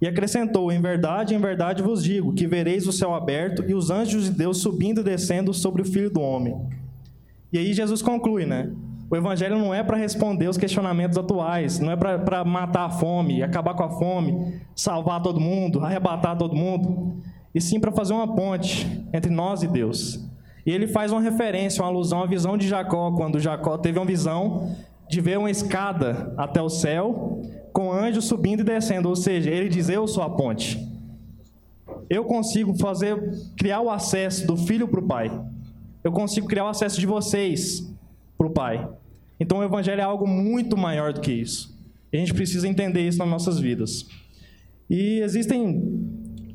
E 0.00 0.06
acrescentou: 0.06 0.70
Em 0.72 0.80
verdade, 0.80 1.34
em 1.34 1.38
verdade 1.38 1.82
vos 1.82 2.02
digo, 2.02 2.32
que 2.32 2.46
vereis 2.46 2.86
o 2.86 2.92
céu 2.92 3.14
aberto 3.14 3.64
e 3.68 3.74
os 3.74 3.90
anjos 3.90 4.24
de 4.24 4.30
Deus 4.30 4.58
subindo 4.58 5.00
e 5.00 5.04
descendo 5.04 5.52
sobre 5.52 5.82
o 5.82 5.84
filho 5.84 6.10
do 6.10 6.20
homem. 6.20 6.56
E 7.52 7.58
aí 7.58 7.72
Jesus 7.72 8.02
conclui, 8.02 8.44
né? 8.44 8.70
O 9.10 9.16
evangelho 9.16 9.58
não 9.58 9.72
é 9.72 9.82
para 9.82 9.96
responder 9.96 10.48
os 10.48 10.58
questionamentos 10.58 11.16
atuais, 11.16 11.78
não 11.78 11.92
é 11.92 11.96
para 11.96 12.44
matar 12.44 12.86
a 12.86 12.90
fome, 12.90 13.42
acabar 13.42 13.74
com 13.74 13.84
a 13.84 13.90
fome, 13.90 14.60
salvar 14.74 15.22
todo 15.22 15.38
mundo, 15.38 15.84
arrebatar 15.84 16.36
todo 16.36 16.56
mundo, 16.56 17.22
e 17.54 17.60
sim 17.60 17.78
para 17.78 17.92
fazer 17.92 18.12
uma 18.12 18.34
ponte 18.34 19.06
entre 19.12 19.30
nós 19.30 19.62
e 19.62 19.68
Deus. 19.68 20.18
E 20.66 20.70
ele 20.70 20.88
faz 20.88 21.12
uma 21.12 21.20
referência, 21.20 21.82
uma 21.82 21.88
alusão 21.88 22.22
à 22.22 22.26
visão 22.26 22.56
de 22.56 22.66
Jacó, 22.66 23.12
quando 23.12 23.38
Jacó 23.38 23.76
teve 23.76 23.98
uma 23.98 24.06
visão 24.06 24.74
de 25.08 25.20
ver 25.20 25.38
uma 25.38 25.50
escada 25.50 26.32
até 26.36 26.60
o 26.60 26.68
céu, 26.68 27.42
com 27.72 27.92
anjos 27.92 28.24
subindo 28.24 28.60
e 28.60 28.64
descendo, 28.64 29.08
ou 29.08 29.16
seja, 29.16 29.50
ele 29.50 29.68
diz: 29.68 29.88
Eu 29.88 30.06
sou 30.06 30.22
a 30.22 30.30
ponte. 30.30 30.78
Eu 32.08 32.24
consigo 32.24 32.76
fazer, 32.78 33.16
criar 33.56 33.80
o 33.80 33.90
acesso 33.90 34.46
do 34.46 34.56
filho 34.56 34.88
para 34.88 35.00
o 35.00 35.06
pai. 35.06 35.30
Eu 36.02 36.12
consigo 36.12 36.46
criar 36.46 36.64
o 36.64 36.68
acesso 36.68 37.00
de 37.00 37.06
vocês 37.06 37.90
para 38.36 38.46
o 38.46 38.50
pai. 38.50 38.88
Então 39.40 39.58
o 39.58 39.64
evangelho 39.64 40.00
é 40.00 40.04
algo 40.04 40.26
muito 40.26 40.76
maior 40.76 41.12
do 41.12 41.20
que 41.20 41.32
isso. 41.32 41.74
E 42.12 42.16
a 42.16 42.20
gente 42.20 42.34
precisa 42.34 42.68
entender 42.68 43.06
isso 43.06 43.18
nas 43.18 43.28
nossas 43.28 43.58
vidas. 43.58 44.06
E 44.88 45.20
existem 45.20 45.82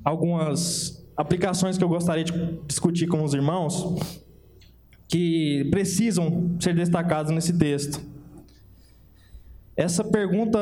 algumas 0.03 1.05
aplicações 1.17 1.77
que 1.77 1.83
eu 1.83 1.89
gostaria 1.89 2.23
de 2.23 2.31
discutir 2.65 3.07
com 3.07 3.23
os 3.23 3.33
irmãos 3.33 3.97
que 5.07 5.67
precisam 5.71 6.55
ser 6.59 6.75
destacadas 6.75 7.31
nesse 7.31 7.57
texto. 7.57 7.99
Essa 9.79 10.03
pergunta 10.03 10.59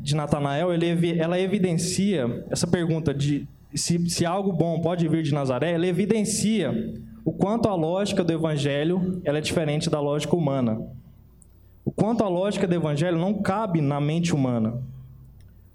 de 0.00 0.16
Natanael, 0.16 0.70
ela 0.72 1.38
evidencia, 1.38 2.42
essa 2.48 2.66
pergunta 2.66 3.12
de 3.12 3.46
se, 3.74 4.08
se 4.08 4.24
algo 4.24 4.50
bom 4.50 4.80
pode 4.80 5.06
vir 5.06 5.22
de 5.22 5.34
Nazaré, 5.34 5.72
ela 5.72 5.86
evidencia 5.86 6.72
o 7.22 7.34
quanto 7.34 7.68
a 7.68 7.74
lógica 7.74 8.24
do 8.24 8.32
evangelho 8.32 9.20
ela 9.26 9.36
é 9.36 9.40
diferente 9.42 9.90
da 9.90 10.00
lógica 10.00 10.34
humana. 10.34 10.80
O 11.84 11.92
quanto 11.92 12.24
a 12.24 12.28
lógica 12.28 12.66
do 12.66 12.74
evangelho 12.74 13.18
não 13.18 13.34
cabe 13.42 13.82
na 13.82 14.00
mente 14.00 14.34
humana. 14.34 14.80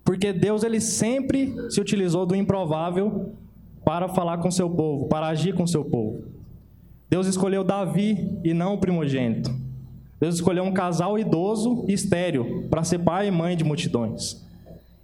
Porque 0.04 0.34
Deus 0.34 0.64
ele 0.64 0.82
sempre 0.82 1.54
se 1.70 1.80
utilizou 1.80 2.26
do 2.26 2.36
improvável 2.36 3.32
para 3.86 4.10
falar 4.10 4.40
com 4.40 4.50
seu 4.50 4.72
povo, 4.72 5.08
para 5.08 5.28
agir 5.28 5.54
com 5.54 5.68
seu 5.68 5.86
povo. 5.86 6.24
Deus 7.12 7.28
escolheu 7.28 7.64
Davi 7.64 8.40
e 8.44 8.56
não 8.56 8.74
o 8.74 8.80
primogênito. 8.80 9.65
Deus 10.26 10.36
escolheu 10.36 10.64
um 10.64 10.74
casal 10.74 11.20
idoso 11.20 11.86
e 11.88 11.94
estéreo 11.94 12.68
para 12.68 12.84
ser 12.84 12.98
pai 12.98 13.28
e 13.28 13.32
mãe 13.32 13.56
de 13.56 13.64
multidões. 13.64 14.44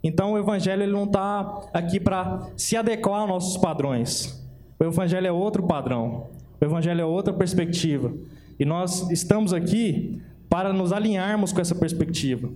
Então 0.04 0.32
o 0.32 0.38
Evangelho 0.40 0.82
ele 0.82 0.92
não 0.92 1.04
está 1.04 1.62
aqui 1.72 2.00
para 2.00 2.48
se 2.58 2.76
adequar 2.76 3.22
aos 3.22 3.30
nossos 3.30 3.58
padrões. 3.58 4.44
O 4.80 4.84
Evangelho 4.84 5.28
é 5.28 5.32
outro 5.32 5.62
padrão. 5.62 6.26
O 6.60 6.66
Evangelho 6.66 7.02
é 7.02 7.06
outra 7.06 7.32
perspectiva. 7.32 8.12
E 8.60 8.66
nós 8.66 9.12
estamos 9.12 9.54
aqui 9.54 10.20
para 10.50 10.74
nos 10.74 10.92
alinharmos 10.92 11.54
com 11.54 11.62
essa 11.62 11.76
perspectiva, 11.76 12.50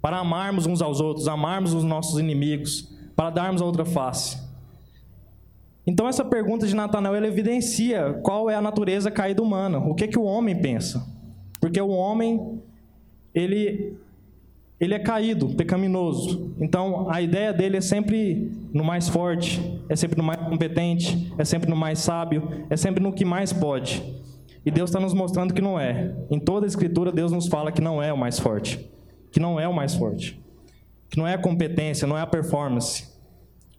para 0.00 0.18
amarmos 0.18 0.64
uns 0.64 0.80
aos 0.80 1.00
outros, 1.00 1.26
amarmos 1.26 1.74
os 1.74 1.82
nossos 1.82 2.20
inimigos, 2.20 2.88
para 3.16 3.30
darmos 3.30 3.60
a 3.60 3.64
outra 3.64 3.84
face. 3.84 4.40
Então 5.84 6.06
essa 6.06 6.24
pergunta 6.24 6.68
de 6.68 6.76
Natanael 6.76 7.24
evidencia 7.24 8.20
qual 8.22 8.48
é 8.48 8.54
a 8.54 8.62
natureza 8.62 9.10
caída 9.10 9.42
humana, 9.42 9.78
o 9.78 9.92
que 9.92 10.06
que 10.06 10.18
o 10.20 10.22
homem 10.22 10.54
pensa. 10.62 11.11
Porque 11.62 11.80
o 11.80 11.90
homem, 11.90 12.60
ele, 13.32 13.96
ele 14.80 14.94
é 14.94 14.98
caído, 14.98 15.50
pecaminoso. 15.50 16.52
Então, 16.60 17.08
a 17.08 17.22
ideia 17.22 17.52
dele 17.52 17.76
é 17.76 17.80
sempre 17.80 18.50
no 18.74 18.82
mais 18.82 19.08
forte, 19.08 19.80
é 19.88 19.94
sempre 19.94 20.18
no 20.18 20.24
mais 20.24 20.40
competente, 20.40 21.32
é 21.38 21.44
sempre 21.44 21.70
no 21.70 21.76
mais 21.76 22.00
sábio, 22.00 22.66
é 22.68 22.76
sempre 22.76 23.00
no 23.00 23.12
que 23.12 23.24
mais 23.24 23.52
pode. 23.52 24.02
E 24.66 24.72
Deus 24.72 24.90
está 24.90 24.98
nos 24.98 25.14
mostrando 25.14 25.54
que 25.54 25.62
não 25.62 25.78
é. 25.78 26.12
Em 26.28 26.40
toda 26.40 26.66
a 26.66 26.68
Escritura, 26.68 27.12
Deus 27.12 27.30
nos 27.30 27.46
fala 27.46 27.70
que 27.70 27.80
não 27.80 28.02
é 28.02 28.12
o 28.12 28.18
mais 28.18 28.40
forte. 28.40 28.90
Que 29.30 29.38
não 29.38 29.60
é 29.60 29.68
o 29.68 29.72
mais 29.72 29.94
forte. 29.94 30.42
Que 31.08 31.16
não 31.16 31.28
é 31.28 31.34
a 31.34 31.38
competência, 31.38 32.08
não 32.08 32.18
é 32.18 32.22
a 32.22 32.26
performance. 32.26 33.08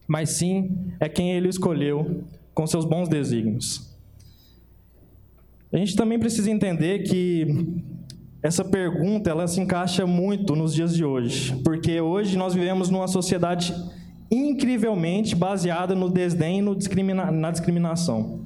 Mas 0.07 0.29
sim 0.29 0.71
é 1.01 1.09
quem 1.09 1.33
Ele 1.33 1.49
escolheu 1.49 2.23
com 2.53 2.65
seus 2.65 2.85
bons 2.85 3.09
desígnios. 3.09 3.92
A 5.73 5.77
gente 5.77 5.95
também 5.95 6.19
precisa 6.19 6.51
entender 6.51 6.99
que 6.99 7.47
essa 8.43 8.63
pergunta 8.63 9.31
ela 9.31 9.47
se 9.47 9.59
encaixa 9.59 10.05
muito 10.05 10.55
nos 10.55 10.71
dias 10.71 10.93
de 10.95 11.03
hoje, 11.03 11.59
porque 11.63 11.99
hoje 11.99 12.37
nós 12.37 12.53
vivemos 12.53 12.91
numa 12.91 13.07
sociedade 13.07 13.73
incrivelmente 14.29 15.35
baseada 15.35 15.95
no 15.95 16.11
desdém 16.11 16.59
e 16.59 16.61
no 16.61 16.75
discrimina 16.75 17.31
na 17.31 17.49
discriminação. 17.49 18.41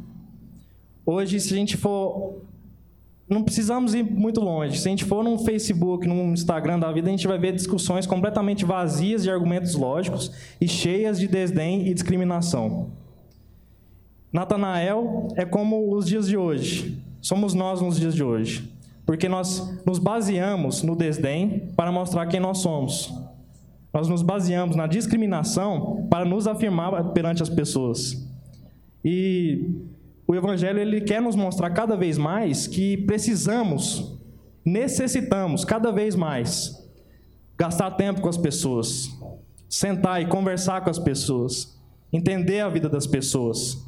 Hoje, 1.05 1.37
se 1.41 1.53
a 1.53 1.57
gente 1.57 1.75
for. 1.75 2.43
Não 3.29 3.43
precisamos 3.43 3.93
ir 3.93 4.03
muito 4.03 4.39
longe. 4.39 4.77
Se 4.79 4.87
a 4.87 4.91
gente 4.91 5.03
for 5.03 5.21
num 5.21 5.37
Facebook, 5.37 6.07
num 6.07 6.31
Instagram 6.31 6.79
da 6.79 6.89
vida, 6.93 7.09
a 7.09 7.11
gente 7.11 7.27
vai 7.27 7.37
ver 7.37 7.51
discussões 7.51 8.07
completamente 8.07 8.63
vazias 8.63 9.23
de 9.23 9.29
argumentos 9.29 9.75
lógicos 9.75 10.31
e 10.61 10.67
cheias 10.67 11.19
de 11.19 11.27
desdém 11.27 11.89
e 11.89 11.93
discriminação. 11.93 12.91
Natanael 14.31 15.27
é 15.35 15.43
como 15.43 15.93
os 15.93 16.05
dias 16.05 16.25
de 16.25 16.37
hoje 16.37 17.05
somos 17.27 17.53
nós 17.53 17.81
nos 17.81 17.99
dias 17.99 18.15
de 18.15 18.23
hoje. 18.23 18.71
Porque 19.05 19.27
nós 19.27 19.83
nos 19.85 19.99
baseamos 19.99 20.81
no 20.81 20.95
desdém 20.95 21.71
para 21.75 21.91
mostrar 21.91 22.25
quem 22.27 22.39
nós 22.39 22.59
somos. 22.59 23.13
Nós 23.93 24.07
nos 24.07 24.21
baseamos 24.21 24.77
na 24.77 24.87
discriminação 24.87 26.07
para 26.09 26.23
nos 26.23 26.47
afirmar 26.47 27.11
perante 27.11 27.43
as 27.43 27.49
pessoas. 27.49 28.25
E 29.03 29.71
o 30.25 30.35
Evangelho 30.35 30.79
ele 30.79 31.01
quer 31.01 31.21
nos 31.21 31.35
mostrar 31.35 31.69
cada 31.71 31.97
vez 31.97 32.17
mais 32.17 32.65
que 32.65 32.95
precisamos, 32.97 34.17
necessitamos 34.63 35.65
cada 35.65 35.91
vez 35.91 36.15
mais 36.15 36.81
gastar 37.57 37.91
tempo 37.91 38.21
com 38.21 38.29
as 38.29 38.37
pessoas, 38.37 39.09
sentar 39.69 40.21
e 40.21 40.27
conversar 40.27 40.81
com 40.81 40.89
as 40.89 40.99
pessoas, 40.99 41.77
entender 42.13 42.61
a 42.61 42.69
vida 42.69 42.87
das 42.87 43.05
pessoas, 43.05 43.85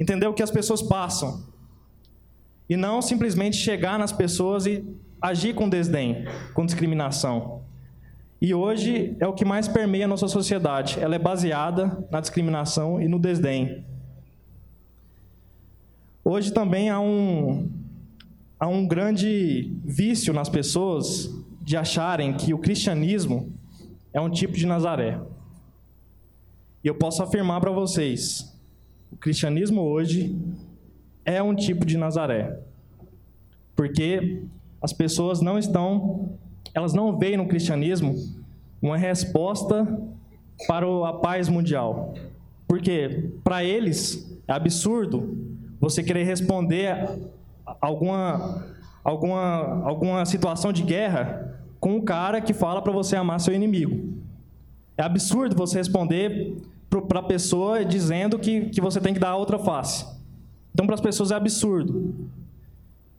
entender 0.00 0.26
o 0.26 0.32
que 0.32 0.42
as 0.42 0.50
pessoas 0.50 0.80
passam, 0.80 1.47
e 2.68 2.76
não 2.76 3.00
simplesmente 3.00 3.56
chegar 3.56 3.98
nas 3.98 4.12
pessoas 4.12 4.66
e 4.66 4.84
agir 5.20 5.54
com 5.54 5.68
desdém, 5.68 6.26
com 6.54 6.66
discriminação. 6.66 7.62
E 8.40 8.54
hoje 8.54 9.16
é 9.18 9.26
o 9.26 9.32
que 9.32 9.44
mais 9.44 9.66
permeia 9.66 10.04
a 10.04 10.08
nossa 10.08 10.28
sociedade. 10.28 10.98
Ela 11.00 11.16
é 11.16 11.18
baseada 11.18 12.06
na 12.10 12.20
discriminação 12.20 13.00
e 13.00 13.08
no 13.08 13.18
desdém. 13.18 13.84
Hoje 16.24 16.52
também 16.52 16.90
há 16.90 17.00
um, 17.00 17.68
há 18.60 18.68
um 18.68 18.86
grande 18.86 19.72
vício 19.84 20.32
nas 20.32 20.48
pessoas 20.48 21.34
de 21.62 21.76
acharem 21.76 22.34
que 22.34 22.54
o 22.54 22.58
cristianismo 22.58 23.52
é 24.12 24.20
um 24.20 24.30
tipo 24.30 24.54
de 24.54 24.66
Nazaré. 24.66 25.20
E 26.84 26.86
eu 26.86 26.94
posso 26.94 27.22
afirmar 27.22 27.60
para 27.60 27.72
vocês: 27.72 28.54
o 29.10 29.16
cristianismo 29.16 29.82
hoje 29.82 30.36
é 31.28 31.42
um 31.42 31.54
tipo 31.54 31.84
de 31.84 31.98
Nazaré. 31.98 32.58
Porque 33.76 34.44
as 34.80 34.94
pessoas 34.94 35.42
não 35.42 35.58
estão, 35.58 36.30
elas 36.72 36.94
não 36.94 37.18
veem 37.18 37.36
no 37.36 37.46
cristianismo 37.46 38.14
uma 38.80 38.96
resposta 38.96 39.86
para 40.66 40.86
a 41.06 41.12
paz 41.12 41.48
mundial. 41.50 42.14
Porque 42.66 43.30
para 43.44 43.62
eles 43.62 44.38
é 44.48 44.52
absurdo 44.54 45.36
você 45.78 46.02
querer 46.02 46.24
responder 46.24 46.96
alguma, 47.78 48.64
alguma, 49.04 49.84
alguma 49.84 50.24
situação 50.24 50.72
de 50.72 50.82
guerra 50.82 51.60
com 51.78 51.96
um 51.96 52.00
cara 52.00 52.40
que 52.40 52.54
fala 52.54 52.80
para 52.80 52.92
você 52.92 53.16
amar 53.16 53.38
seu 53.38 53.52
inimigo. 53.52 54.14
É 54.96 55.02
absurdo 55.02 55.54
você 55.54 55.76
responder 55.76 56.56
para 56.88 57.20
a 57.20 57.22
pessoa 57.22 57.84
dizendo 57.84 58.38
que, 58.38 58.70
que 58.70 58.80
você 58.80 58.98
tem 58.98 59.12
que 59.12 59.20
dar 59.20 59.30
a 59.30 59.36
outra 59.36 59.58
face. 59.58 60.17
Então, 60.78 60.86
para 60.86 60.94
as 60.94 61.00
pessoas 61.00 61.32
é 61.32 61.34
absurdo. 61.34 62.30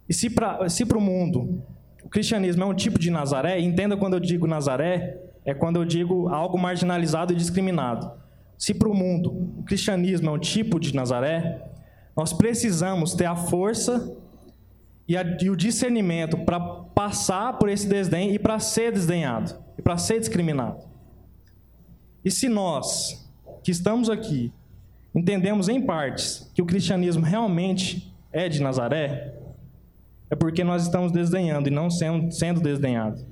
E 0.07 0.13
se 0.13 0.29
para 0.29 0.69
se 0.69 0.85
o 0.85 1.01
mundo 1.01 1.61
o 2.01 2.07
cristianismo 2.07 2.63
é 2.63 2.65
um 2.65 2.73
tipo 2.73 2.97
de 2.97 3.11
Nazaré, 3.11 3.59
entenda 3.59 3.97
quando 3.97 4.13
eu 4.13 4.19
digo 4.21 4.47
Nazaré, 4.47 5.19
é 5.43 5.53
quando 5.53 5.75
eu 5.75 5.83
digo 5.83 6.29
algo 6.29 6.57
marginalizado 6.57 7.33
e 7.33 7.35
discriminado. 7.35 8.09
Se 8.57 8.73
para 8.73 8.87
o 8.87 8.93
mundo 8.93 9.57
o 9.57 9.63
cristianismo 9.63 10.29
é 10.29 10.31
um 10.31 10.39
tipo 10.39 10.79
de 10.79 10.95
Nazaré, 10.95 11.69
nós 12.15 12.31
precisamos 12.31 13.13
ter 13.13 13.25
a 13.25 13.35
força 13.35 14.17
e, 15.05 15.17
a, 15.17 15.37
e 15.41 15.49
o 15.49 15.55
discernimento 15.57 16.37
para 16.45 16.61
passar 16.61 17.59
por 17.59 17.67
esse 17.67 17.89
desdém 17.89 18.33
e 18.33 18.39
para 18.39 18.57
ser 18.59 18.93
desdenhado, 18.93 19.53
e 19.77 19.81
para 19.81 19.97
ser 19.97 20.17
discriminado. 20.17 20.87
E 22.23 22.31
se 22.31 22.47
nós, 22.47 23.29
que 23.61 23.71
estamos 23.71 24.09
aqui, 24.09 24.53
entendemos 25.13 25.67
em 25.69 25.81
partes 25.81 26.51
que 26.53 26.61
o 26.61 26.65
cristianismo 26.65 27.23
realmente 27.23 28.13
é 28.31 28.47
de 28.47 28.61
Nazaré, 28.61 29.33
é 30.29 30.35
porque 30.35 30.63
nós 30.63 30.83
estamos 30.83 31.11
desdenhando 31.11 31.67
e 31.67 31.71
não 31.71 31.89
sendo, 31.89 32.31
sendo 32.31 32.61
desdenhados. 32.61 33.25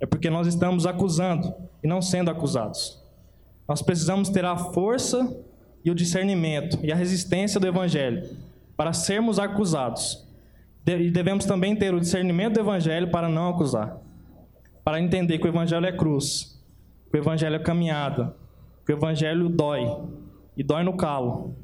É 0.00 0.06
porque 0.06 0.30
nós 0.30 0.46
estamos 0.46 0.86
acusando 0.86 1.54
e 1.82 1.86
não 1.86 2.02
sendo 2.02 2.30
acusados. 2.30 3.02
Nós 3.68 3.82
precisamos 3.82 4.28
ter 4.28 4.44
a 4.44 4.56
força 4.56 5.36
e 5.84 5.90
o 5.90 5.94
discernimento 5.94 6.78
e 6.82 6.92
a 6.92 6.96
resistência 6.96 7.60
do 7.60 7.66
Evangelho 7.66 8.28
para 8.76 8.92
sermos 8.92 9.38
acusados. 9.38 10.26
E 10.86 11.10
devemos 11.10 11.44
também 11.44 11.76
ter 11.76 11.92
o 11.94 12.00
discernimento 12.00 12.54
do 12.54 12.60
Evangelho 12.60 13.10
para 13.10 13.28
não 13.28 13.50
acusar. 13.50 13.98
Para 14.84 15.00
entender 15.00 15.38
que 15.38 15.46
o 15.46 15.48
Evangelho 15.48 15.84
é 15.84 15.92
cruz, 15.92 16.60
que 17.10 17.18
o 17.18 17.20
Evangelho 17.20 17.56
é 17.56 17.58
caminhada, 17.58 18.34
que 18.86 18.92
o 18.92 18.96
Evangelho 18.96 19.48
dói, 19.48 19.84
e 20.58 20.62
dói 20.64 20.82
no 20.82 20.96
calo, 20.96 21.54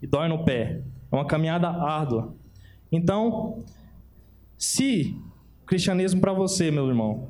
e 0.00 0.06
dói 0.06 0.26
no 0.26 0.42
pé. 0.42 0.80
É 1.12 1.14
uma 1.14 1.26
caminhada 1.26 1.68
árdua. 1.68 2.34
Então, 2.90 3.62
se 4.56 5.14
o 5.62 5.66
cristianismo 5.66 6.20
para 6.20 6.32
você, 6.32 6.70
meu 6.70 6.88
irmão, 6.88 7.28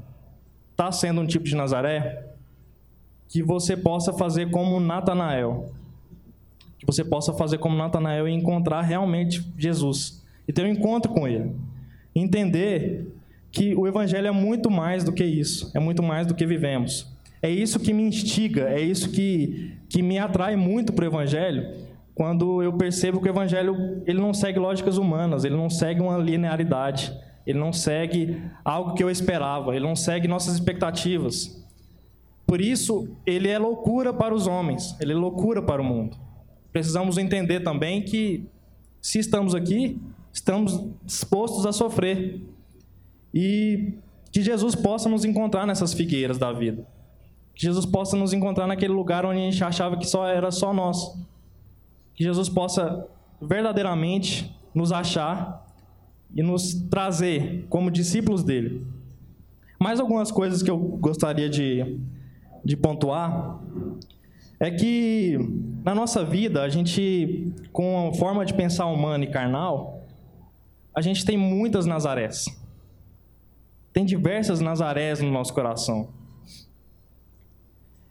está 0.70 0.92
sendo 0.92 1.20
um 1.20 1.26
tipo 1.26 1.44
de 1.44 1.56
Nazaré, 1.56 2.24
que 3.28 3.42
você 3.42 3.76
possa 3.76 4.12
fazer 4.12 4.50
como 4.50 4.78
Natanael. 4.78 5.72
Que 6.78 6.86
você 6.86 7.04
possa 7.04 7.32
fazer 7.32 7.58
como 7.58 7.76
Natanael 7.76 8.28
e 8.28 8.32
encontrar 8.32 8.82
realmente 8.82 9.44
Jesus. 9.58 10.24
E 10.46 10.52
ter 10.52 10.64
um 10.64 10.68
encontro 10.68 11.12
com 11.12 11.26
ele. 11.26 11.52
Entender 12.14 13.12
que 13.50 13.74
o 13.74 13.88
Evangelho 13.88 14.28
é 14.28 14.30
muito 14.30 14.70
mais 14.70 15.02
do 15.02 15.12
que 15.12 15.24
isso. 15.24 15.70
É 15.74 15.80
muito 15.80 16.02
mais 16.02 16.28
do 16.28 16.34
que 16.34 16.46
vivemos. 16.46 17.12
É 17.40 17.50
isso 17.50 17.78
que 17.78 17.92
me 17.92 18.02
instiga, 18.02 18.68
é 18.68 18.80
isso 18.80 19.10
que, 19.10 19.76
que 19.88 20.02
me 20.02 20.18
atrai 20.18 20.56
muito 20.56 20.92
para 20.92 21.04
o 21.04 21.08
Evangelho, 21.08 21.72
quando 22.18 22.60
eu 22.64 22.72
percebo 22.72 23.20
que 23.20 23.28
o 23.28 23.30
evangelho 23.30 24.02
ele 24.04 24.20
não 24.20 24.34
segue 24.34 24.58
lógicas 24.58 24.98
humanas, 24.98 25.44
ele 25.44 25.54
não 25.54 25.70
segue 25.70 26.00
uma 26.00 26.18
linearidade, 26.18 27.16
ele 27.46 27.60
não 27.60 27.72
segue 27.72 28.42
algo 28.64 28.94
que 28.94 29.04
eu 29.04 29.08
esperava, 29.08 29.70
ele 29.76 29.86
não 29.86 29.94
segue 29.94 30.26
nossas 30.26 30.54
expectativas. 30.54 31.64
Por 32.44 32.60
isso, 32.60 33.08
ele 33.24 33.46
é 33.46 33.56
loucura 33.56 34.12
para 34.12 34.34
os 34.34 34.48
homens, 34.48 34.96
ele 35.00 35.12
é 35.12 35.14
loucura 35.14 35.62
para 35.62 35.80
o 35.80 35.84
mundo. 35.84 36.16
Precisamos 36.72 37.18
entender 37.18 37.60
também 37.60 38.02
que 38.02 38.48
se 39.00 39.20
estamos 39.20 39.54
aqui, 39.54 39.96
estamos 40.32 40.90
dispostos 41.04 41.66
a 41.66 41.72
sofrer. 41.72 42.42
E 43.32 43.92
que 44.32 44.42
Jesus 44.42 44.74
possa 44.74 45.08
nos 45.08 45.24
encontrar 45.24 45.68
nessas 45.68 45.94
figueiras 45.94 46.36
da 46.36 46.52
vida. 46.52 46.84
Que 47.58 47.64
Jesus 47.64 47.84
possa 47.84 48.16
nos 48.16 48.32
encontrar 48.32 48.68
naquele 48.68 48.94
lugar 48.94 49.26
onde 49.26 49.40
a 49.40 49.42
gente 49.42 49.62
achava 49.62 49.98
que 49.98 50.06
só 50.06 50.26
era 50.26 50.50
só 50.50 50.72
nós 50.72 51.18
que 52.18 52.24
Jesus 52.24 52.48
possa 52.48 53.06
verdadeiramente 53.40 54.52
nos 54.74 54.90
achar 54.90 55.64
e 56.34 56.42
nos 56.42 56.74
trazer 56.90 57.64
como 57.68 57.92
discípulos 57.92 58.42
dele. 58.42 58.84
Mais 59.78 60.00
algumas 60.00 60.32
coisas 60.32 60.60
que 60.60 60.68
eu 60.68 60.76
gostaria 60.76 61.48
de, 61.48 62.00
de 62.64 62.76
pontuar 62.76 63.60
é 64.58 64.68
que 64.68 65.38
na 65.84 65.94
nossa 65.94 66.24
vida, 66.24 66.62
a 66.62 66.68
gente, 66.68 67.52
com 67.72 68.08
a 68.08 68.14
forma 68.14 68.44
de 68.44 68.52
pensar 68.52 68.86
humana 68.86 69.22
e 69.22 69.30
carnal, 69.30 70.02
a 70.92 71.00
gente 71.00 71.24
tem 71.24 71.36
muitas 71.36 71.86
Nazarés. 71.86 72.46
Tem 73.92 74.04
diversas 74.04 74.58
Nazarés 74.60 75.20
no 75.20 75.30
nosso 75.30 75.54
coração. 75.54 76.08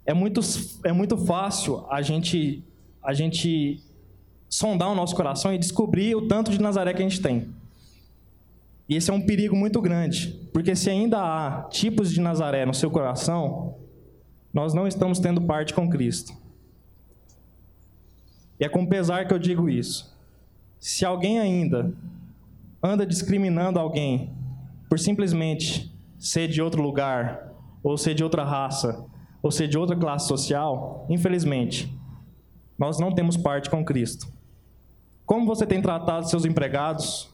É 0.08 0.14
muito, 0.14 0.40
é 0.86 0.94
muito 0.94 1.18
fácil 1.18 1.86
a 1.92 2.02
gente, 2.02 2.64
a 3.04 3.14
gente 3.14 3.84
sondar 4.50 4.90
o 4.90 4.96
nosso 4.96 5.14
coração 5.14 5.54
e 5.54 5.58
descobrir 5.58 6.16
o 6.16 6.30
tanto 6.30 6.50
de 6.50 6.62
Nazaré 6.62 6.94
que 6.94 7.04
a 7.04 7.08
gente 7.08 7.22
tem. 7.22 7.54
E 8.88 8.96
esse 8.96 9.12
é 9.12 9.14
um 9.14 9.20
perigo 9.20 9.54
muito 9.54 9.82
grande, 9.82 10.40
porque 10.54 10.74
se 10.78 10.90
ainda 10.90 11.20
há 11.20 11.64
tipos 11.64 12.10
de 12.10 12.22
Nazaré 12.22 12.66
no 12.66 12.74
seu 12.74 12.90
coração, 12.90 13.76
nós 14.54 14.74
não 14.74 14.88
estamos 14.88 15.20
tendo 15.20 15.42
parte 15.42 15.74
com 15.74 15.90
Cristo. 15.90 16.34
E 18.58 18.64
é 18.64 18.70
com 18.70 18.86
pesar 18.86 19.28
que 19.28 19.34
eu 19.34 19.40
digo 19.40 19.70
isso. 19.70 20.16
Se 20.80 21.04
alguém 21.04 21.38
ainda 21.38 21.94
anda 22.82 23.06
discriminando 23.06 23.78
alguém 23.78 24.32
por 24.88 24.98
simplesmente 24.98 25.94
ser 26.18 26.48
de 26.48 26.62
outro 26.62 26.82
lugar, 26.82 27.54
ou 27.84 27.98
ser 27.98 28.14
de 28.14 28.24
outra 28.24 28.46
raça, 28.46 29.06
ou 29.48 29.52
ser 29.52 29.70
de 29.70 29.78
outra 29.78 29.96
classe 29.96 30.28
social, 30.28 31.06
infelizmente, 31.10 31.90
nós 32.78 33.00
não 33.00 33.14
temos 33.14 33.38
parte 33.38 33.70
com 33.70 33.84
Cristo. 33.84 34.28
Como 35.26 35.46
você 35.46 35.66
tem 35.66 35.82
tratado 35.82 36.30
seus 36.30 36.44
empregados? 36.44 37.30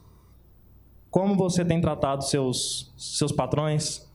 Como 1.10 1.36
você 1.36 1.66
tem 1.66 1.82
tratado 1.82 2.24
seus, 2.24 2.94
seus 2.96 3.32
patrões? 3.32 4.08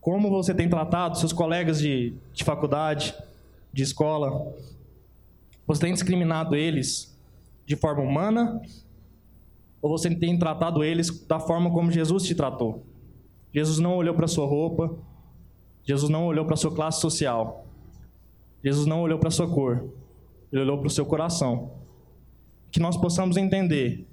Como 0.00 0.30
você 0.30 0.54
tem 0.54 0.68
tratado 0.68 1.18
seus 1.18 1.32
colegas 1.32 1.80
de, 1.80 2.14
de 2.32 2.44
faculdade, 2.44 3.12
de 3.72 3.82
escola? 3.82 4.54
Você 5.66 5.80
tem 5.80 5.92
discriminado 5.92 6.54
eles 6.54 7.18
de 7.66 7.74
forma 7.74 8.02
humana? 8.02 8.62
Ou 9.82 9.90
você 9.90 10.14
tem 10.14 10.38
tratado 10.38 10.84
eles 10.84 11.26
da 11.26 11.40
forma 11.40 11.68
como 11.72 11.90
Jesus 11.90 12.22
te 12.22 12.34
tratou? 12.36 12.84
Jesus 13.52 13.80
não 13.80 13.96
olhou 13.96 14.14
para 14.14 14.28
sua 14.28 14.46
roupa, 14.46 14.96
Jesus 15.84 16.10
não 16.10 16.26
olhou 16.26 16.44
para 16.44 16.56
sua 16.56 16.74
classe 16.74 17.00
social, 17.00 17.66
Jesus 18.62 18.86
não 18.86 19.02
olhou 19.02 19.18
para 19.18 19.30
sua 19.30 19.48
cor, 19.48 19.88
ele 20.50 20.62
olhou 20.62 20.78
para 20.78 20.86
o 20.86 20.90
seu 20.90 21.04
coração 21.04 21.84
que 22.74 22.80
nós 22.80 22.96
possamos 22.96 23.36
entender 23.36 24.04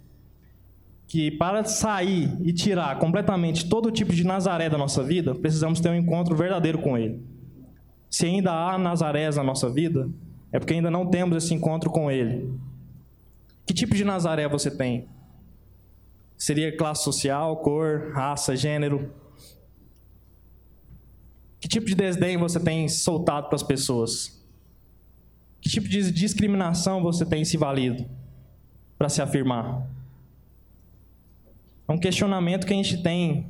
que 1.08 1.32
para 1.32 1.64
sair 1.64 2.32
e 2.44 2.54
tirar 2.54 3.00
completamente 3.00 3.68
todo 3.68 3.90
tipo 3.90 4.14
de 4.14 4.24
Nazaré 4.24 4.70
da 4.70 4.78
nossa 4.78 5.02
vida, 5.02 5.34
precisamos 5.34 5.80
ter 5.80 5.90
um 5.90 5.96
encontro 5.96 6.36
verdadeiro 6.36 6.78
com 6.78 6.96
Ele. 6.96 7.26
Se 8.08 8.28
ainda 8.28 8.52
há 8.52 8.78
Nazarés 8.78 9.36
na 9.36 9.44
nossa 9.44 9.68
vida, 9.68 10.08
é 10.52 10.60
porque 10.60 10.76
ainda 10.76 10.92
não 10.92 11.08
temos 11.08 11.44
esse 11.44 11.56
encontro 11.56 11.90
com 11.90 12.12
Ele. 12.12 12.54
Que 13.66 13.74
tipo 13.74 13.96
de 13.96 14.06
Nazaré 14.06 14.48
você 14.48 14.70
tem? 14.70 15.08
Seria 16.38 16.78
classe 16.78 17.04
social, 17.04 17.58
cor, 17.58 18.12
raça, 18.14 18.56
gênero? 18.56 19.12
Que 21.62 21.69
tipo 21.69 21.86
de 21.86 21.95
desdém 21.95 22.36
você 22.36 22.60
tem 22.60 22.89
soltado 22.89 23.47
para 23.47 23.56
as 23.56 23.63
pessoas? 23.63 24.43
Que 25.62 25.69
tipo 25.69 25.88
de 25.88 26.12
discriminação 26.12 27.02
você 27.02 27.26
tem 27.26 27.45
se 27.45 27.56
valido? 27.56 28.06
para 29.02 29.10
se 29.10 29.19
afirmar. 29.19 29.82
É 31.88 31.91
um 31.91 31.97
questionamento 31.97 32.67
que 32.67 32.74
a 32.74 32.76
gente 32.76 33.02
tem, 33.02 33.47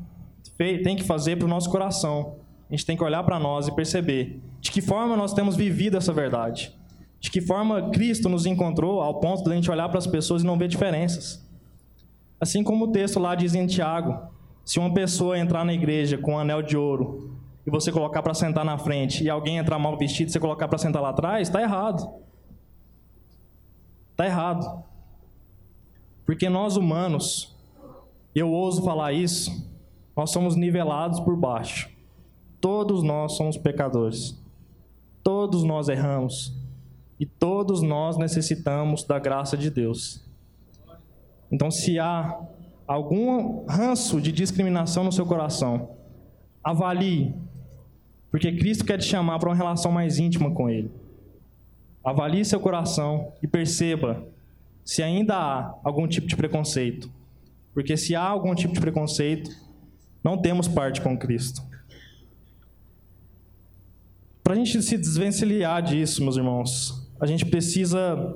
tem 0.58 0.96
que 0.96 1.04
fazer 1.04 1.36
para 1.36 1.46
o 1.46 1.50
nosso 1.50 1.70
coração. 1.70 2.38
A 2.70 2.74
gente 2.74 2.86
tem 2.86 2.96
que 2.96 3.04
olhar 3.04 3.22
para 3.26 3.38
nós 3.38 3.68
e 3.68 3.76
perceber 3.76 4.40
de 4.62 4.72
que 4.72 4.80
forma 4.80 5.18
nós 5.18 5.34
temos 5.34 5.58
vivido 5.58 5.98
essa 5.98 6.14
verdade. 6.14 6.74
De 7.20 7.30
que 7.30 7.42
forma 7.42 7.90
Cristo 7.90 8.30
nos 8.30 8.46
encontrou 8.46 9.02
ao 9.02 9.20
ponto 9.20 9.44
de 9.44 9.52
a 9.52 9.56
gente 9.56 9.70
olhar 9.70 9.90
para 9.90 9.98
as 9.98 10.08
pessoas 10.08 10.42
e 10.42 10.46
não 10.46 10.58
ver 10.58 10.70
diferenças. 10.70 11.46
Assim 12.40 12.64
como 12.64 12.86
o 12.86 12.92
texto 12.94 13.20
lá 13.20 13.36
diz 13.36 13.54
em 13.54 13.68
Tiago: 13.68 14.32
se 14.64 14.80
uma 14.80 14.94
pessoa 14.94 15.38
entrar 15.38 15.66
na 15.66 15.74
igreja 15.74 16.18
com 16.18 16.36
um 16.36 16.40
anel 16.40 16.62
de 16.62 16.78
ouro 16.78 17.31
e 17.66 17.70
você 17.70 17.92
colocar 17.92 18.22
para 18.22 18.34
sentar 18.34 18.66
na 18.66 18.78
frente 18.78 19.24
e 19.24 19.30
alguém 19.30 19.58
entrar 19.58 19.78
mal 19.78 19.98
vestido 19.98 20.30
e 20.30 20.32
você 20.32 20.40
colocar 20.40 20.68
para 20.68 20.78
sentar 20.78 21.02
lá 21.02 21.10
atrás, 21.10 21.48
está 21.48 21.62
errado. 21.62 22.22
Está 24.12 24.26
errado. 24.26 24.84
Porque 26.26 26.50
nós 26.50 26.76
humanos, 26.76 27.56
eu 28.34 28.50
ouso 28.50 28.84
falar 28.84 29.14
isso, 29.14 29.70
nós 30.16 30.32
somos 30.32 30.56
nivelados 30.56 31.20
por 31.20 31.36
baixo. 31.36 31.90
Todos 32.60 33.04
nós 33.04 33.34
somos 33.34 33.58
pecadores. 33.58 34.40
Todos 35.24 35.64
nós 35.64 35.90
erramos. 35.90 36.56
E 37.20 37.26
todos 37.26 37.82
nós 37.82 38.18
necessitamos 38.18 39.04
da 39.04 39.20
graça 39.20 39.56
de 39.56 39.70
Deus. 39.70 40.24
Então, 41.52 41.70
se 41.70 42.00
há 42.00 42.40
algum 42.88 43.66
ranço 43.66 44.20
de 44.22 44.32
discriminação 44.32 45.04
no 45.04 45.12
seu 45.12 45.26
coração, 45.26 45.90
avalie, 46.64 47.34
porque 48.32 48.52
Cristo 48.54 48.86
quer 48.86 48.98
te 48.98 49.06
chamar 49.06 49.38
para 49.38 49.50
uma 49.50 49.56
relação 49.56 49.92
mais 49.92 50.18
íntima 50.18 50.50
com 50.52 50.70
Ele. 50.70 50.90
Avalie 52.04 52.46
seu 52.46 52.60
coração 52.60 53.34
e 53.44 53.48
perceba 53.48 54.26
se 54.84 55.04
ainda 55.04 55.36
há 55.36 55.76
algum 55.84 56.08
tipo 56.08 56.26
de 56.26 56.36
preconceito. 56.36 57.12
Porque 57.74 57.96
se 57.96 58.16
há 58.16 58.24
algum 58.24 58.56
tipo 58.56 58.74
de 58.74 58.80
preconceito, 58.80 59.52
não 60.24 60.38
temos 60.38 60.68
parte 60.68 61.02
com 61.02 61.18
Cristo. 61.18 61.62
Para 64.44 64.54
a 64.54 64.56
gente 64.56 64.82
se 64.82 64.98
desvencilhar 64.98 65.82
disso, 65.82 66.24
meus 66.24 66.38
irmãos, 66.38 67.08
a 67.20 67.26
gente 67.26 67.46
precisa 67.46 68.36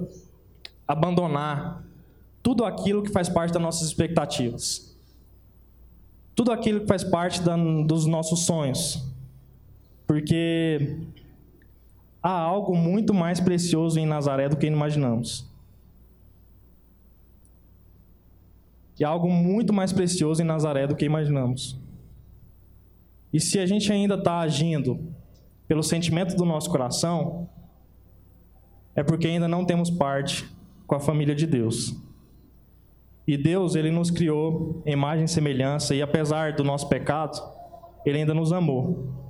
abandonar 0.88 1.84
tudo 2.44 2.64
aquilo 2.64 3.02
que 3.02 3.12
faz 3.12 3.28
parte 3.28 3.52
das 3.54 3.62
nossas 3.62 3.88
expectativas. 3.88 4.96
Tudo 6.36 6.52
aquilo 6.52 6.82
que 6.82 6.88
faz 6.88 7.04
parte 7.04 7.42
da, 7.42 7.56
dos 7.58 8.06
nossos 8.06 8.46
sonhos. 8.46 9.15
Porque 10.08 11.00
há 12.22 12.32
algo 12.32 12.76
muito 12.76 13.14
mais 13.14 13.40
precioso 13.40 14.00
em 14.00 14.06
Nazaré 14.06 14.50
do 14.50 14.58
que 14.58 14.68
imaginamos. 14.68 15.50
E 19.00 19.04
há 19.04 19.10
algo 19.10 19.30
muito 19.30 19.74
mais 19.74 19.92
precioso 19.92 20.42
em 20.42 20.46
Nazaré 20.46 20.88
do 20.88 20.96
que 20.96 21.06
imaginamos. 21.06 21.78
E 23.34 23.40
se 23.40 23.60
a 23.60 23.66
gente 23.66 23.92
ainda 23.92 24.16
está 24.16 24.40
agindo 24.40 25.00
pelo 25.68 25.84
sentimento 25.84 26.36
do 26.36 26.46
nosso 26.46 26.70
coração, 26.70 27.50
é 28.96 29.04
porque 29.04 29.28
ainda 29.28 29.48
não 29.48 29.66
temos 29.66 29.90
parte 29.90 30.50
com 30.88 30.96
a 30.96 31.00
família 31.00 31.36
de 31.36 31.46
Deus. 31.46 31.94
E 33.28 33.36
Deus, 33.36 33.76
ele 33.76 33.92
nos 33.92 34.10
criou 34.10 34.82
em 34.86 34.94
imagem 34.94 35.26
e 35.26 35.28
semelhança, 35.28 35.94
e 35.94 36.02
apesar 36.02 36.54
do 36.54 36.64
nosso 36.64 36.88
pecado, 36.88 37.38
ele 38.06 38.20
ainda 38.20 38.34
nos 38.34 38.54
amou. 38.54 39.25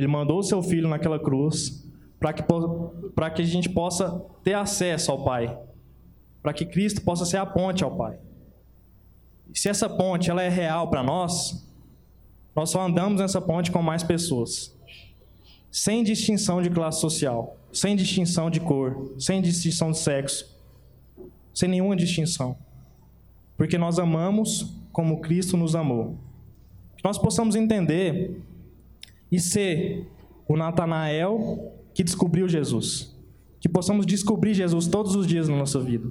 Ele 0.00 0.08
mandou 0.08 0.38
o 0.38 0.42
seu 0.42 0.62
filho 0.62 0.88
naquela 0.88 1.18
cruz 1.18 1.86
para 2.18 2.32
que, 2.32 2.42
que 2.42 3.42
a 3.42 3.46
gente 3.46 3.68
possa 3.68 4.24
ter 4.42 4.54
acesso 4.54 5.10
ao 5.10 5.22
Pai, 5.24 5.58
para 6.42 6.52
que 6.52 6.66
Cristo 6.66 7.02
possa 7.02 7.24
ser 7.24 7.36
a 7.36 7.46
ponte 7.46 7.84
ao 7.84 7.96
Pai. 7.96 8.18
E 9.52 9.58
se 9.58 9.68
essa 9.68 9.88
ponte 9.88 10.30
ela 10.30 10.42
é 10.42 10.48
real 10.48 10.88
para 10.88 11.02
nós, 11.02 11.66
nós 12.54 12.70
só 12.70 12.82
andamos 12.82 13.20
nessa 13.20 13.40
ponte 13.40 13.70
com 13.70 13.82
mais 13.82 14.02
pessoas, 14.02 14.76
sem 15.70 16.02
distinção 16.02 16.60
de 16.60 16.70
classe 16.70 17.00
social, 17.00 17.56
sem 17.72 17.96
distinção 17.96 18.50
de 18.50 18.60
cor, 18.60 19.14
sem 19.18 19.40
distinção 19.40 19.90
de 19.90 19.98
sexo, 19.98 20.58
sem 21.54 21.68
nenhuma 21.68 21.96
distinção 21.96 22.56
porque 23.60 23.76
nós 23.76 23.98
amamos 23.98 24.74
como 24.90 25.20
Cristo 25.20 25.54
nos 25.54 25.76
amou. 25.76 26.16
Que 26.96 27.04
nós 27.04 27.18
possamos 27.18 27.54
entender 27.54 28.40
e 29.30 29.38
ser 29.38 30.08
o 30.48 30.56
Natanael 30.56 31.72
que 31.94 32.02
descobriu 32.02 32.48
Jesus. 32.48 33.16
Que 33.60 33.68
possamos 33.68 34.06
descobrir 34.06 34.54
Jesus 34.54 34.86
todos 34.86 35.14
os 35.14 35.26
dias 35.26 35.48
na 35.48 35.56
nossa 35.56 35.78
vida. 35.78 36.08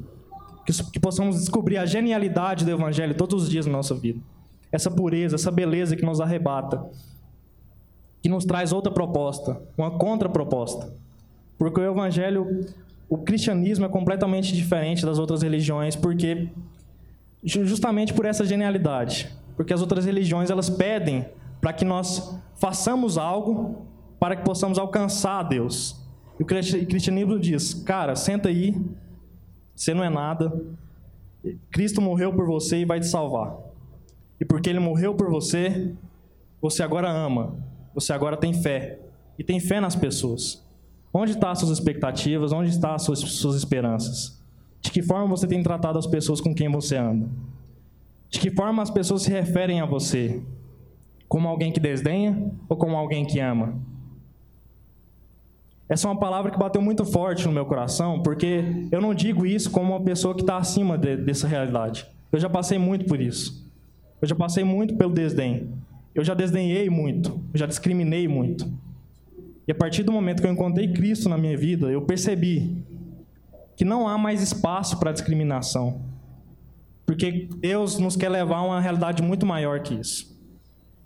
Que, 0.91 0.99
possamos 0.99 1.39
descobrir 1.39 1.77
a 1.77 1.85
genialidade 1.85 2.63
do 2.63 2.71
Evangelho 2.71 3.15
todos 3.15 3.43
os 3.43 3.49
dias 3.49 3.65
na 3.65 3.71
nossa 3.71 3.95
vida. 3.95 4.19
Essa 4.71 4.91
pureza, 4.91 5.35
essa 5.35 5.49
beleza 5.49 5.95
que 5.95 6.05
nos 6.05 6.21
arrebata. 6.21 6.85
Que 8.21 8.29
nos 8.29 8.45
traz 8.45 8.71
outra 8.71 8.91
proposta, 8.91 9.59
uma 9.75 9.91
contraproposta. 9.91 10.93
Porque 11.57 11.81
o 11.81 11.91
Evangelho, 11.91 12.65
o 13.09 13.17
cristianismo 13.17 13.85
é 13.85 13.89
completamente 13.89 14.55
diferente 14.55 15.05
das 15.05 15.17
outras 15.17 15.41
religiões, 15.41 15.95
porque 15.95 16.49
justamente 17.43 18.13
por 18.13 18.25
essa 18.25 18.45
genialidade, 18.45 19.29
porque 19.55 19.73
as 19.73 19.81
outras 19.81 20.05
religiões 20.05 20.49
elas 20.49 20.69
pedem 20.69 21.25
para 21.59 21.73
que 21.73 21.85
nós 21.85 22.35
façamos 22.55 23.17
algo 23.17 23.85
para 24.19 24.35
que 24.35 24.43
possamos 24.43 24.77
alcançar 24.77 25.39
a 25.39 25.43
Deus. 25.43 25.95
E 26.39 26.43
o 26.43 26.45
cristianismo 26.45 27.39
diz: 27.39 27.73
cara, 27.73 28.15
senta 28.15 28.49
aí, 28.49 28.75
você 29.75 29.93
não 29.93 30.03
é 30.03 30.09
nada, 30.09 30.51
Cristo 31.71 32.01
morreu 32.01 32.33
por 32.33 32.45
você 32.45 32.79
e 32.79 32.85
vai 32.85 32.99
te 32.99 33.07
salvar. 33.07 33.57
E 34.39 34.45
porque 34.45 34.69
Ele 34.69 34.79
morreu 34.79 35.15
por 35.15 35.29
você, 35.29 35.93
você 36.61 36.83
agora 36.83 37.09
ama, 37.09 37.55
você 37.93 38.13
agora 38.13 38.37
tem 38.37 38.53
fé 38.53 38.99
e 39.37 39.43
tem 39.43 39.59
fé 39.59 39.79
nas 39.79 39.95
pessoas. 39.95 40.63
Onde 41.13 41.31
estão 41.31 41.49
as 41.49 41.59
suas 41.59 41.71
expectativas? 41.71 42.51
Onde 42.51 42.69
estão 42.69 42.93
as 42.93 43.01
suas, 43.01 43.19
suas 43.19 43.55
esperanças? 43.55 44.39
De 44.81 44.91
que 44.91 45.01
forma 45.01 45.27
você 45.27 45.47
tem 45.47 45.61
tratado 45.63 45.97
as 45.97 46.05
pessoas 46.05 46.39
com 46.39 46.53
quem 46.53 46.69
você 46.69 46.95
anda? 46.95 47.27
De 48.29 48.39
que 48.39 48.51
forma 48.51 48.83
as 48.83 48.91
pessoas 48.91 49.23
se 49.23 49.31
referem 49.31 49.81
a 49.81 49.85
você? 49.85 50.41
Como 51.29 51.47
alguém 51.47 51.71
que 51.71 51.79
desdenha 51.79 52.51
ou 52.67 52.75
como 52.75 52.97
alguém 52.97 53.23
que 53.23 53.39
ama? 53.39 53.79
Essa 55.87 56.07
é 56.07 56.11
uma 56.11 56.19
palavra 56.19 56.51
que 56.51 56.57
bateu 56.57 56.81
muito 56.81 57.05
forte 57.05 57.45
no 57.45 57.51
meu 57.51 57.65
coração, 57.65 58.21
porque 58.21 58.63
eu 58.91 58.99
não 58.99 59.13
digo 59.13 59.45
isso 59.45 59.69
como 59.69 59.93
uma 59.93 60.01
pessoa 60.01 60.33
que 60.33 60.41
está 60.41 60.57
acima 60.57 60.97
de, 60.97 61.15
dessa 61.17 61.47
realidade. 61.47 62.05
Eu 62.31 62.39
já 62.39 62.49
passei 62.49 62.79
muito 62.79 63.05
por 63.05 63.21
isso. 63.21 63.67
Eu 64.19 64.27
já 64.27 64.35
passei 64.35 64.63
muito 64.63 64.95
pelo 64.95 65.13
desdém. 65.13 65.69
Eu 66.15 66.23
já 66.23 66.33
desdenhei 66.33 66.89
muito. 66.89 67.39
Eu 67.53 67.59
já 67.59 67.67
discriminei 67.67 68.27
muito. 68.27 68.71
E 69.67 69.71
a 69.71 69.75
partir 69.75 70.01
do 70.01 70.11
momento 70.11 70.41
que 70.41 70.47
eu 70.47 70.51
encontrei 70.51 70.91
Cristo 70.91 71.29
na 71.29 71.37
minha 71.37 71.55
vida, 71.55 71.91
eu 71.91 72.01
percebi 72.01 72.83
que 73.75 73.85
não 73.85 74.07
há 74.07 74.17
mais 74.17 74.41
espaço 74.41 74.99
para 74.99 75.11
discriminação. 75.11 76.01
Porque 77.05 77.47
Deus 77.59 77.99
nos 77.99 78.15
quer 78.15 78.29
levar 78.29 78.57
a 78.57 78.63
uma 78.63 78.81
realidade 78.81 79.21
muito 79.21 79.45
maior 79.45 79.79
que 79.81 79.93
isso. 79.93 80.38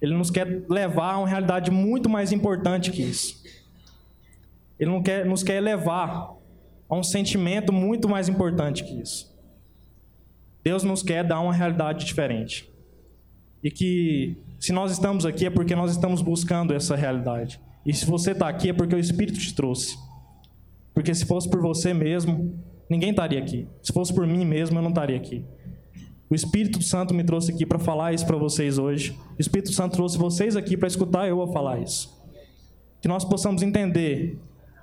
Ele 0.04 0.14
nos 0.18 0.30
quer 0.30 0.66
levar 0.70 1.14
a 1.14 1.18
uma 1.20 1.28
realidade 1.30 1.72
muito 1.72 2.10
mais 2.10 2.34
importante 2.34 2.92
que 2.92 3.02
isso. 3.02 3.42
Ele 4.78 4.92
não 4.92 5.02
quer, 5.02 5.26
nos 5.26 5.44
quer 5.44 5.62
levar 5.62 6.36
a 6.90 6.96
um 6.96 7.02
sentimento 7.02 7.72
muito 7.72 8.10
mais 8.10 8.28
importante 8.28 8.84
que 8.84 9.00
isso. 9.00 9.34
Deus 10.62 10.84
nos 10.84 11.02
quer 11.02 11.24
dar 11.24 11.40
uma 11.40 11.54
realidade 11.54 12.04
diferente. 12.04 12.70
E 13.64 13.72
que 13.72 14.36
se 14.60 14.74
nós 14.74 14.92
estamos 14.92 15.26
aqui 15.26 15.46
é 15.46 15.50
porque 15.50 15.74
nós 15.74 15.92
estamos 15.92 16.22
buscando 16.22 16.74
essa 16.74 16.98
realidade. 16.98 17.62
E 17.86 17.94
se 17.94 18.06
você 18.06 18.32
está 18.32 18.50
aqui 18.50 18.72
é 18.72 18.74
porque 18.74 18.94
o 18.94 19.00
Espírito 19.00 19.40
te 19.40 19.56
trouxe. 19.56 19.98
Porque 20.94 21.16
se 21.16 21.26
fosse 21.26 21.50
por 21.50 21.62
você 21.62 21.94
mesmo, 21.94 22.62
ninguém 22.90 23.12
estaria 23.12 23.40
aqui. 23.40 23.70
Se 23.82 23.94
fosse 23.94 24.14
por 24.14 24.28
mim 24.28 24.44
mesmo, 24.44 24.78
eu 24.78 24.82
não 24.82 24.90
estaria 24.90 25.16
aqui. 25.16 25.46
O 26.34 26.36
Espírito 26.36 26.82
Santo 26.82 27.14
me 27.14 27.24
trouxe 27.24 27.52
aqui 27.52 27.64
para 27.64 27.78
falar 27.78 28.12
isso 28.12 28.26
para 28.26 28.36
vocês 28.36 28.80
hoje. 28.80 29.16
O 29.38 29.40
Espírito 29.40 29.72
Santo 29.72 29.94
trouxe 29.94 30.18
vocês 30.18 30.56
aqui 30.56 30.76
para 30.76 30.88
escutar 30.88 31.28
eu 31.28 31.40
a 31.44 31.48
falar 31.48 31.78
isso. 31.80 32.12
Que 33.00 33.08
nós 33.08 33.24
possamos 33.24 33.62
entender 33.62 34.40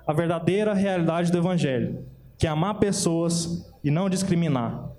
a 0.07 0.13
verdadeira 0.13 0.73
realidade 0.73 1.29
do 1.29 1.37
Evangelho, 1.37 2.05
que 2.37 2.47
é 2.47 2.49
amar 2.49 2.79
pessoas 2.79 3.69
e 3.83 3.91
não 3.91 4.09
discriminar. 4.09 4.91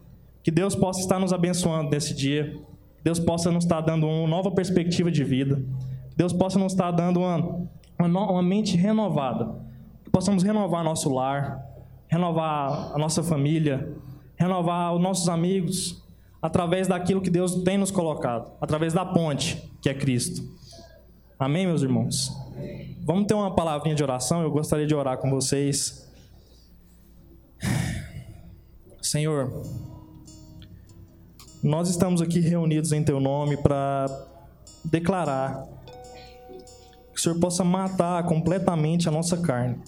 Que 0.43 0.51
Deus 0.51 0.77
possa 0.77 1.01
estar 1.01 1.19
nos 1.19 1.33
abençoando 1.33 1.89
nesse 1.89 2.13
dia. 2.15 2.53
Que 2.99 3.05
Deus 3.05 3.19
possa 3.19 3.51
nos 3.51 3.65
estar 3.65 3.81
dando 3.81 4.07
uma 4.07 4.29
nova 4.29 4.51
perspectiva 4.51 5.11
de 5.11 5.25
vida. 5.25 5.57
Que 6.11 6.17
Deus 6.19 6.35
possa 6.35 6.59
nos 6.59 6.75
estar 6.75 6.91
dando 6.91 7.21
uma, 7.21 7.67
uma, 7.99 8.31
uma 8.31 8.43
mente 8.43 8.77
renovada 8.77 9.63
possamos 10.13 10.43
renovar 10.43 10.85
nosso 10.85 11.09
lar, 11.09 11.65
renovar 12.07 12.93
a 12.95 12.99
nossa 12.99 13.23
família, 13.23 13.97
renovar 14.37 14.95
os 14.95 15.01
nossos 15.01 15.27
amigos, 15.27 16.02
através 16.43 16.89
daquilo 16.89 17.23
que 17.23 17.31
Deus 17.31 17.63
tem 17.63 17.79
nos 17.79 17.91
colocado, 17.91 18.53
através 18.61 18.93
da 18.93 19.07
ponte, 19.07 19.71
que 19.81 19.89
é 19.89 19.95
Cristo. 19.95 20.43
Amém, 21.39 21.67
meus 21.67 21.83
irmãos? 21.83 22.31
Vamos 23.05 23.27
ter 23.27 23.35
uma 23.35 23.55
palavrinha 23.55 23.95
de 23.95 24.03
oração, 24.03 24.43
eu 24.43 24.51
gostaria 24.51 24.87
de 24.87 24.95
orar 24.95 25.19
com 25.19 25.31
vocês. 25.31 26.07
Senhor, 29.01 29.63
nós 31.63 31.89
estamos 31.89 32.21
aqui 32.21 32.41
reunidos 32.41 32.93
em 32.93 33.03
Teu 33.05 33.21
nome 33.21 33.57
para 33.57 34.07
declarar 34.85 35.65
que 37.13 37.19
o 37.19 37.23
Senhor 37.23 37.39
possa 37.39 37.63
matar 37.63 38.25
completamente 38.25 39.09
a 39.09 39.13
nossa 39.13 39.37
carne 39.37 39.81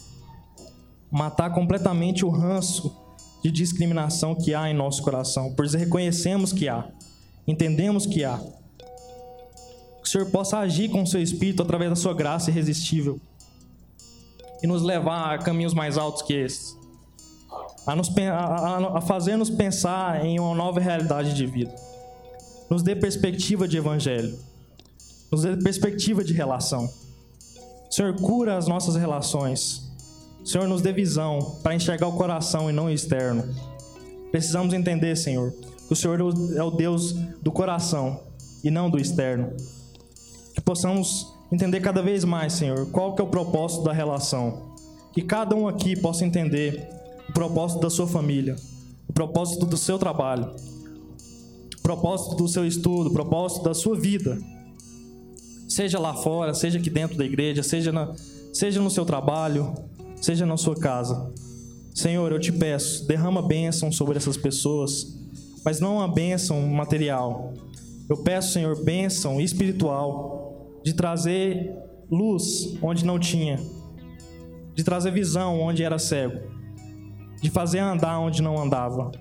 matar 1.15 1.55
completamente 1.55 2.25
o 2.25 2.29
ranço 2.29 3.04
de 3.45 3.51
discriminação 3.51 4.35
que 4.35 4.55
há 4.55 4.71
em 4.71 4.75
nosso 4.75 5.03
coração, 5.03 5.53
pois 5.55 5.75
reconhecemos 5.75 6.51
que 6.51 6.67
há, 6.67 6.89
entendemos 7.47 8.07
que 8.07 8.25
há. 8.25 8.39
Que 8.39 10.09
o 10.09 10.11
Senhor 10.11 10.31
possa 10.31 10.59
agir 10.59 10.89
com 10.89 11.03
o 11.03 11.07
seu 11.07 11.23
espírito 11.23 11.63
através 11.63 11.91
da 11.91 11.97
sua 11.97 12.15
graça 12.15 12.51
irresistível 12.51 13.21
e 14.63 14.67
nos 14.67 14.83
levar 14.83 15.35
a 15.35 15.39
caminhos 15.39 15.75
mais 15.75 15.99
altos 15.99 16.23
que 16.23 16.33
esses, 16.33 16.75
a, 17.87 17.95
nos, 17.95 18.11
a, 18.17 18.99
a 18.99 19.01
fazer-nos 19.03 19.51
pensar 19.51 20.25
em 20.25 20.41
uma 20.41 20.55
nova 20.55 20.81
realidade 20.81 21.35
de 21.35 21.45
vida, 21.45 21.75
nos 22.71 22.83
dê 22.83 22.97
perspectiva 22.97 23.69
de 23.69 23.77
evangelho, 23.77 24.39
nos 25.31 25.43
dê 25.43 25.55
perspectiva 25.59 26.25
de 26.25 26.33
relação 26.33 26.91
Senhor, 27.95 28.13
cura 28.17 28.57
as 28.57 28.67
nossas 28.67 28.97
relações. 28.97 29.84
Senhor, 30.45 30.69
nos 30.69 30.83
dê 30.83 30.93
visão 30.93 31.57
para 31.63 31.75
enxergar 31.75 32.07
o 32.07 32.13
coração 32.13 32.69
e 32.69 32.73
não 32.73 32.87
o 32.87 32.91
externo. 32.91 33.45
Precisamos 34.31 34.75
entender, 34.75 35.17
Senhor, 35.17 35.53
que 35.87 35.93
o 35.93 35.97
Senhor 35.97 36.21
é 36.55 36.63
o 36.63 36.71
Deus 36.71 37.13
do 37.41 37.51
coração 37.51 38.21
e 38.63 38.71
não 38.71 38.91
do 38.91 38.99
externo. 38.99 39.53
Que 40.55 40.61
possamos 40.61 41.33
entender 41.51 41.81
cada 41.81 42.03
vez 42.03 42.25
mais, 42.25 42.53
Senhor, 42.53 42.87
qual 42.91 43.15
que 43.15 43.23
é 43.23 43.25
o 43.25 43.29
propósito 43.29 43.85
da 43.85 43.93
relação. 43.93 44.75
Que 45.13 45.23
cada 45.23 45.57
um 45.57 45.67
aqui 45.67 45.97
possa 45.97 46.27
entender 46.27 46.89
o 47.29 47.33
propósito 47.33 47.81
da 47.81 47.89
sua 47.89 48.07
família, 48.07 48.57
o 49.09 49.13
propósito 49.13 49.65
do 49.65 49.77
seu 49.77 49.99
trabalho, 49.99 50.51
o 51.79 51.83
propósito 51.83 52.35
do 52.35 52.49
seu 52.49 52.67
estudo, 52.67 53.09
o 53.09 53.13
propósito 53.13 53.65
da 53.65 53.73
sua 53.73 53.97
vida. 53.97 54.39
Seja 55.69 55.99
lá 55.99 56.15
fora, 56.15 56.53
seja 56.53 56.79
aqui 56.79 56.91
dentro 56.91 57.17
da 57.17 57.25
igreja, 57.25 57.63
seja, 57.63 57.91
na, 57.93 58.13
seja 58.53 58.81
no 58.81 58.91
seu 58.91 59.05
trabalho, 59.05 59.75
seja 60.25 60.47
na 60.47 60.57
sua 60.57 60.75
casa. 60.75 61.31
Senhor, 61.95 62.33
eu 62.33 62.41
te 62.41 62.51
peço, 62.51 63.07
derrama 63.07 63.43
bênção 63.43 63.93
sobre 63.93 64.17
essas 64.17 64.37
pessoas, 64.37 65.15
mas 65.65 65.81
não 65.81 65.97
uma 65.97 66.09
bênção 66.09 66.61
material. 66.69 67.53
Eu 68.09 68.17
peço, 68.17 68.53
Senhor, 68.53 68.83
bênção 68.83 69.41
espiritual, 69.41 70.81
de 70.83 70.95
trazer 70.95 71.73
luz 72.11 72.77
onde 72.83 73.05
não 73.05 73.19
tinha, 73.19 73.61
de 74.75 74.83
trazer 74.83 75.13
visão 75.13 75.61
onde 75.61 75.83
era 75.83 75.99
cego, 75.99 76.41
de 77.41 77.51
fazer 77.51 77.81
andar 77.81 78.19
onde 78.19 78.43
não 78.43 78.61
andava. 78.61 79.13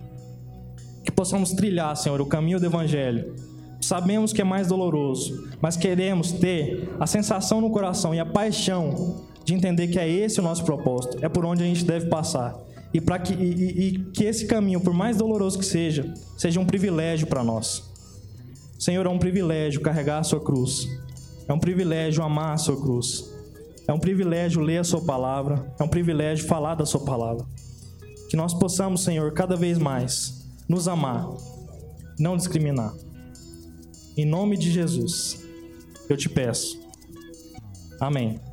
Que 1.03 1.11
possamos 1.11 1.51
trilhar, 1.51 1.95
Senhor, 1.97 2.21
o 2.21 2.25
caminho 2.25 2.61
do 2.61 2.65
Evangelho. 2.65 3.35
Sabemos 3.81 4.31
que 4.31 4.39
é 4.39 4.45
mais 4.45 4.67
doloroso, 4.67 5.49
mas 5.61 5.75
queremos 5.75 6.31
ter 6.31 6.89
a 6.97 7.05
sensação 7.05 7.59
no 7.59 7.69
coração 7.69 8.15
e 8.15 8.19
a 8.21 8.25
paixão 8.25 9.32
de 9.43 9.53
entender 9.53 9.87
que 9.87 9.99
é 9.99 10.09
esse 10.09 10.39
o 10.39 10.43
nosso 10.43 10.63
propósito, 10.63 11.17
é 11.21 11.29
por 11.29 11.45
onde 11.45 11.63
a 11.63 11.65
gente 11.65 11.83
deve 11.83 12.07
passar. 12.07 12.57
E, 12.93 13.01
para 13.01 13.17
que, 13.19 13.33
e, 13.33 13.87
e 13.87 13.99
que 14.11 14.23
esse 14.23 14.45
caminho, 14.45 14.79
por 14.79 14.93
mais 14.93 15.17
doloroso 15.17 15.57
que 15.57 15.65
seja, 15.65 16.13
seja 16.37 16.59
um 16.59 16.65
privilégio 16.65 17.27
para 17.27 17.43
nós. 17.43 17.83
Senhor, 18.77 19.05
é 19.05 19.09
um 19.09 19.17
privilégio 19.17 19.81
carregar 19.81 20.19
a 20.19 20.23
sua 20.23 20.39
cruz. 20.39 20.87
É 21.47 21.53
um 21.53 21.59
privilégio 21.59 22.23
amar 22.23 22.53
a 22.53 22.57
sua 22.57 22.79
cruz. 22.79 23.31
É 23.87 23.93
um 23.93 23.99
privilégio 23.99 24.61
ler 24.61 24.79
a 24.79 24.83
sua 24.83 25.01
palavra. 25.01 25.73
É 25.79 25.83
um 25.83 25.87
privilégio 25.87 26.45
falar 26.45 26.75
da 26.75 26.85
sua 26.85 27.03
palavra. 27.03 27.45
Que 28.29 28.37
nós 28.37 28.53
possamos, 28.53 29.03
Senhor, 29.03 29.31
cada 29.33 29.55
vez 29.55 29.77
mais 29.77 30.47
nos 30.67 30.87
amar, 30.87 31.29
não 32.19 32.37
discriminar. 32.37 32.93
Em 34.15 34.25
nome 34.25 34.55
de 34.57 34.71
Jesus, 34.71 35.43
eu 36.09 36.15
te 36.15 36.29
peço. 36.29 36.79
Amém. 37.99 38.52